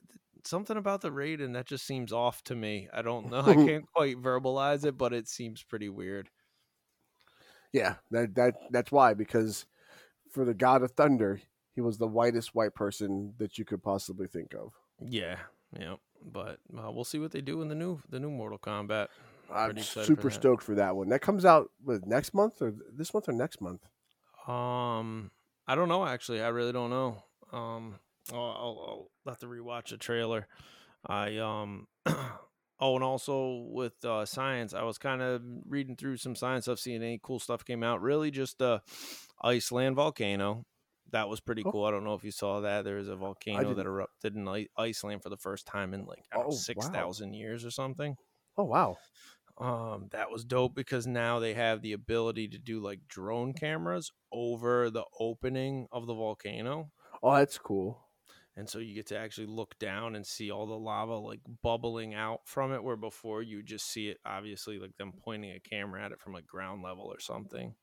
[0.45, 2.89] something about the Raiden that just seems off to me.
[2.93, 3.41] I don't know.
[3.41, 6.29] I can't quite verbalize it, but it seems pretty weird.
[7.73, 9.67] Yeah, that that that's why because
[10.31, 11.41] for the God of Thunder,
[11.75, 14.73] he was the whitest white person that you could possibly think of.
[15.01, 15.37] Yeah.
[15.79, 15.97] Yeah.
[16.23, 19.09] But uh, we'll see what they do in the new the new Mortal Kombat.
[19.53, 21.09] I'm excited for super stoked for that one.
[21.09, 23.85] That comes out with next month or this month or next month.
[24.47, 25.31] Um,
[25.67, 26.05] I don't know.
[26.05, 27.23] Actually, I really don't know.
[27.53, 27.97] Um,
[28.33, 30.47] I'll, I'll, I'll have to rewatch the trailer.
[31.07, 36.37] I um, oh, and also with uh, science, I was kind of reading through some
[36.37, 38.03] science stuff, seeing any cool stuff came out.
[38.03, 38.81] Really, just uh,
[39.43, 40.66] Iceland volcano.
[41.12, 41.72] That was pretty Oh.
[41.72, 41.85] cool.
[41.87, 42.85] I don't know if you saw that.
[42.85, 46.37] There was a volcano that erupted in Iceland for the first time in like I
[46.37, 46.87] don't know, Oh, wow.
[46.87, 48.16] six thousand years or something.
[48.57, 48.99] Oh wow!
[49.59, 54.11] Um, that was dope because now they have the ability to do like drone cameras
[54.33, 56.93] over the opening of the volcano.
[57.22, 58.10] Oh, that's cool.
[58.61, 62.13] And so you get to actually look down and see all the lava like bubbling
[62.13, 66.05] out from it, where before you just see it obviously like them pointing a camera
[66.05, 67.75] at it from like ground level or something.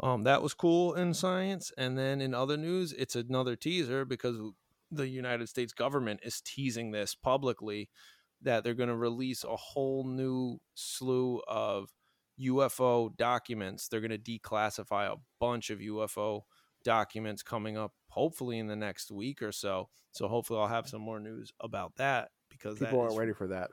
[0.00, 1.72] Um, that was cool in science.
[1.76, 4.38] And then in other news, it's another teaser because
[4.90, 7.90] the United States government is teasing this publicly
[8.40, 11.90] that they're going to release a whole new slew of
[12.40, 13.88] UFO documents.
[13.88, 16.44] They're going to declassify a bunch of UFO
[16.86, 19.88] documents coming up, hopefully in the next week or so.
[20.12, 23.32] So hopefully I'll have some more news about that because People that aren't is- ready
[23.34, 23.70] for that.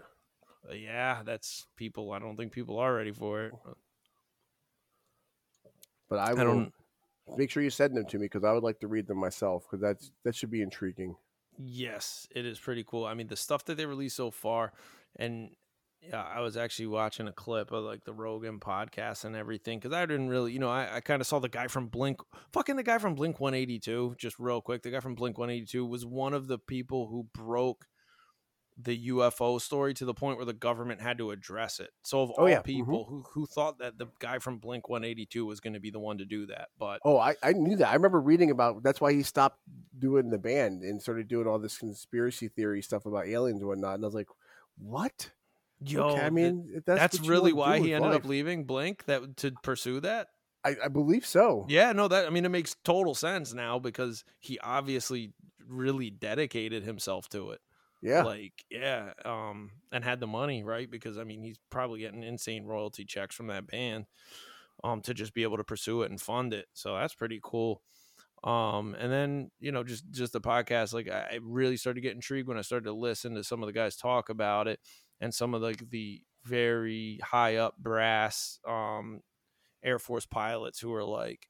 [0.70, 2.12] uh, yeah, that's people.
[2.12, 3.54] I don't think people are ready for it.
[6.10, 6.74] But I I don't.
[7.38, 9.64] make sure you send them to me because I would like to read them myself
[9.64, 11.16] because that's that should be intriguing.
[11.58, 13.06] Yes, it is pretty cool.
[13.06, 14.74] I mean, the stuff that they released so far,
[15.16, 15.52] and
[16.10, 19.94] yeah, I was actually watching a clip of like the Rogan podcast and everything because
[19.96, 22.20] I didn't really, you know, I, I kind of saw the guy from Blink,
[22.52, 24.84] fucking the guy from Blink 182, just real quick.
[24.84, 27.86] The guy from Blink 182 was one of the people who broke
[28.76, 31.92] the UFO story to the point where the government had to address it.
[32.04, 32.64] So, of Oh, all yeah, mhm.
[32.64, 36.00] people who, who thought that the guy from Blink 182 was going to be the
[36.00, 37.90] one to do that, but Oh, I, I knew that.
[37.90, 39.60] I remember reading about that's why he stopped
[39.98, 43.96] doing the band and started doing all this conspiracy theory stuff about aliens and whatnot.
[43.96, 44.30] And I was like,
[44.80, 45.30] what?
[45.86, 49.38] Yo, okay, I mean, if that's, that's really why he ended up leaving Blink that
[49.38, 50.28] to pursue that.
[50.66, 51.66] I, I believe so.
[51.68, 55.34] Yeah, no, that I mean it makes total sense now because he obviously
[55.68, 57.60] really dedicated himself to it.
[58.02, 58.24] Yeah.
[58.24, 60.90] Like, yeah, um, and had the money, right?
[60.92, 64.06] Because I mean, he's probably getting insane royalty checks from that band,
[64.84, 66.66] um, to just be able to pursue it and fund it.
[66.74, 67.82] So that's pretty cool.
[68.44, 72.16] Um, and then you know, just just the podcast, like I really started to get
[72.16, 74.82] intrigued when I started to listen to some of the guys talk about it,
[75.20, 79.22] and some of like the very high up brass, um,
[79.84, 81.48] Air Force pilots who are like,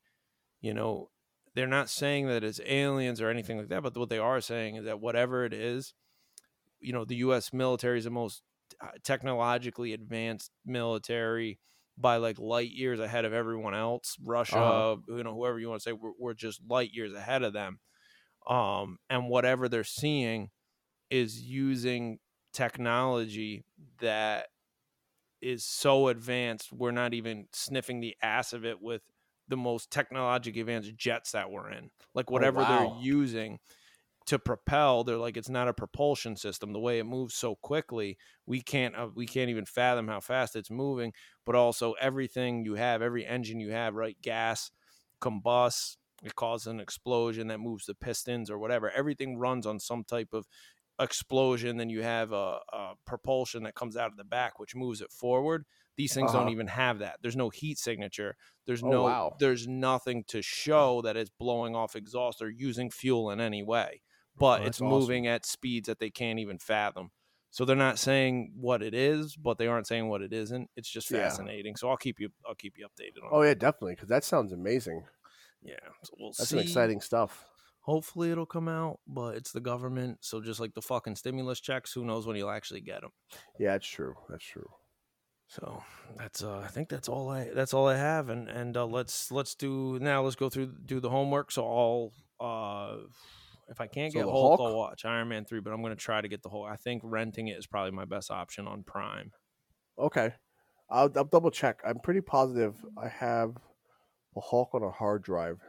[0.61, 1.09] you know,
[1.55, 4.75] they're not saying that it's aliens or anything like that, but what they are saying
[4.75, 5.93] is that whatever it is,
[6.79, 7.53] you know, the U.S.
[7.53, 8.41] military is the most
[8.81, 11.59] uh, technologically advanced military
[11.97, 14.17] by like light years ahead of everyone else.
[14.23, 15.15] Russia, Uh-huh.
[15.15, 17.79] you know, whoever you want to say, we're, we're just light years ahead of them.
[18.49, 20.49] Um, and whatever they're seeing
[21.09, 22.17] is using
[22.53, 23.65] technology
[23.99, 24.47] that
[25.41, 29.01] is so advanced we're not even sniffing the ass of it with
[29.49, 31.89] the most technologically advanced jets that we're in.
[32.15, 32.67] Like whatever wow.
[32.69, 33.59] they're using
[34.25, 36.71] to propel they're like it's not a propulsion system.
[36.71, 40.55] The way it moves so quickly we can't uh, we can't even fathom how fast
[40.55, 41.11] it's moving.
[41.45, 44.71] But also everything you have every engine you have right gas
[45.19, 48.89] combusts it causes an explosion that moves the pistons or whatever.
[48.91, 50.47] Everything runs on some type of
[50.99, 55.01] explosion then you have a, a propulsion that comes out of the back which moves
[55.01, 55.65] it forward
[55.97, 56.51] these things don't Uh-huh.
[56.51, 58.35] even have that there's no heat signature
[58.67, 59.39] there's Oh, no wow.
[59.39, 64.01] there's nothing to show that it's blowing off exhaust or using fuel in any way
[64.37, 64.81] but Oh, it's awesome.
[64.81, 67.11] moving at speeds that they can't even fathom
[67.49, 70.89] so they're not saying what it is but they aren't saying what it isn't it's
[70.89, 71.49] just Yeah.
[71.49, 73.41] fascinating so i'll keep you i'll keep you updated on Oh it.
[73.41, 73.95] yeah, definitely.
[73.95, 75.07] Because that sounds amazing.
[75.61, 77.47] yeah so we'll That's see some exciting stuff.
[77.83, 81.93] Hopefully it'll come out but it's the government so just like the fucking stimulus checks
[81.93, 83.11] who knows when you'll actually get them
[83.59, 84.15] Yeah, that's true.
[84.29, 84.69] That's true.
[85.47, 85.83] so
[86.17, 89.31] that's uh i think that's all i that's all i have and and uh, let's
[89.31, 92.97] let's do now let's go through do the homework so i'll uh
[93.69, 94.59] If I can't So get Hulk, Hulk?
[94.69, 95.61] I'll watch Iron Man three.
[95.61, 96.65] But I'm gonna try to get the whole.
[96.65, 99.31] I think renting it is probably my best option on Prime.
[99.97, 100.33] Okay,
[100.89, 101.79] I'll, I'll double check.
[101.85, 103.55] I'm pretty positive I have
[104.35, 105.59] the Hulk on a hard drive.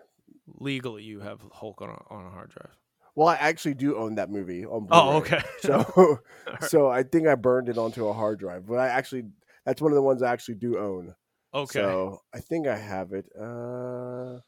[0.46, 2.76] Legally, you have Hulk on a, on a hard drive.
[3.14, 5.38] Well, I actually do own that movie on Oh, Blu-ray.
[5.38, 5.42] okay.
[5.60, 6.18] So,
[6.68, 9.24] so I think I burned it onto a hard drive, but I actually
[9.64, 11.14] that's one of the ones I actually do own.
[11.54, 11.80] okay.
[11.80, 13.26] So I think I have it.
[13.40, 14.40] Uh,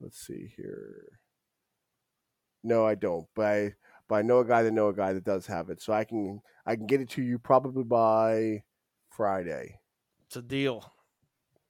[0.00, 1.06] let's see here.
[2.62, 3.26] No, I don't.
[3.34, 3.74] But I
[4.08, 6.04] but I know a guy that know a guy that does have it, so I
[6.04, 8.62] can I can get it to you probably by
[9.10, 9.80] Friday,
[10.26, 10.92] It's a deal.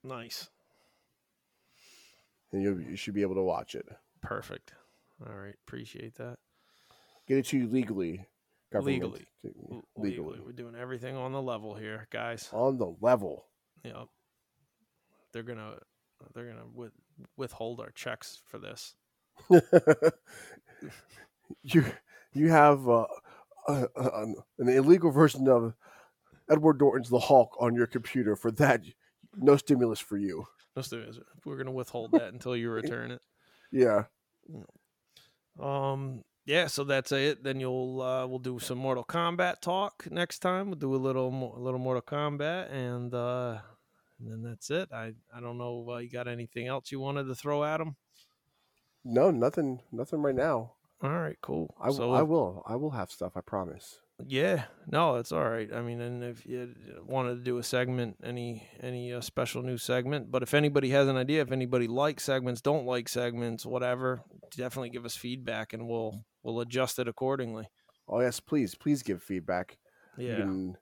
[0.03, 0.49] Nice.
[2.51, 3.85] And you you should be able to watch it.
[4.21, 4.73] Perfect.
[5.25, 5.55] All right.
[5.67, 6.37] Appreciate that.
[7.27, 8.25] Get it to you legally,
[8.71, 9.03] government.
[9.03, 9.25] Legally.
[9.95, 12.49] Legally, we're doing everything on the level here, guys.
[12.51, 13.45] on the level.
[13.83, 14.07] Yep.
[15.31, 15.75] They're gonna
[16.33, 16.91] they're gonna with,
[17.37, 18.95] withhold our checks for this.
[21.63, 21.85] you
[22.33, 23.05] you have uh,
[23.67, 24.25] uh, uh,
[24.57, 25.73] an illegal version of
[26.49, 28.35] Edward Norton's The Hulk on your computer.
[28.35, 28.81] For that,
[29.37, 30.47] no stimulus for you.
[30.75, 31.19] Let's do this.
[31.45, 33.21] We're gonna withhold that until you return it.
[33.71, 34.05] Yeah.
[35.59, 36.23] Um.
[36.45, 36.65] Yeah.
[36.67, 37.43] So that's it.
[37.43, 40.67] Then you'll uh, we'll do some Mortal Kombat talk next time.
[40.67, 43.59] We'll do a little more, a little Mortal Kombat, and uh,
[44.19, 44.89] and then that's it.
[44.91, 45.85] I I don't know.
[45.87, 47.95] Uh, you got anything else you wanted to throw at them?
[49.05, 50.73] No, nothing, nothing right now.
[51.01, 51.37] All right.
[51.41, 51.73] Cool.
[51.79, 53.33] I, so I will, I will have stuff.
[53.35, 53.99] I promise.
[54.27, 55.69] Yeah, no, it's all right.
[55.73, 59.77] I mean, and if you wanted to do a segment, any any uh, special new
[59.77, 64.21] segment, but if anybody has an idea, if anybody likes segments, don't like segments, whatever,
[64.55, 67.69] definitely give us feedback, and we'll we'll adjust it accordingly.
[68.07, 69.77] Oh yes, please, please give feedback.
[70.17, 70.37] Yeah.
[70.37, 70.77] You can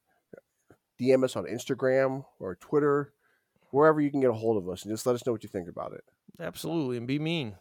[1.00, 3.14] DM us on Instagram or Twitter,
[3.72, 5.50] wherever you can get a hold of us, and just let us know what you
[5.50, 6.04] think about it.
[6.40, 7.56] absolutely, and be mean.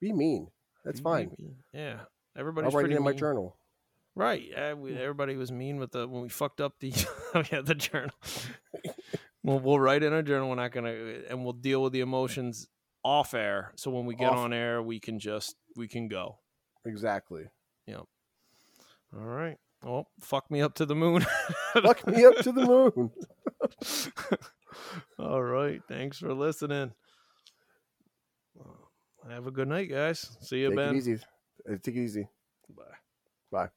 [0.00, 0.48] Be mean.
[0.84, 1.36] That's Be fine.
[1.38, 1.56] mean.
[1.74, 3.56] Yeah, I'll everybody's write it pretty in my journal.
[4.16, 4.42] Right.
[4.50, 6.92] Yeah, we, everybody was mean with the when we fucked up the
[7.34, 8.14] oh, yeah the journal.
[9.42, 10.48] we'll we'll write in our journal.
[10.48, 10.92] We're not gonna
[11.28, 12.68] and we'll deal with the emotions
[13.04, 13.72] off air.
[13.76, 16.38] So when we get Off- on air, we can just we can go.
[16.84, 17.44] Exactly.
[17.86, 18.04] Yep.
[19.16, 19.56] All right.
[19.82, 21.24] Well, fuck me up to the moon.
[21.72, 23.10] Fuck me up to the moon.
[25.18, 25.80] All right.
[25.88, 26.92] Thanks for listening.
[29.28, 30.36] Have a good night, guys.
[30.42, 30.94] See you, Take Ben.
[30.94, 31.14] it easy.
[31.68, 32.28] Uh, Take it easy.
[32.68, 32.82] Bye.
[33.50, 33.68] Bye.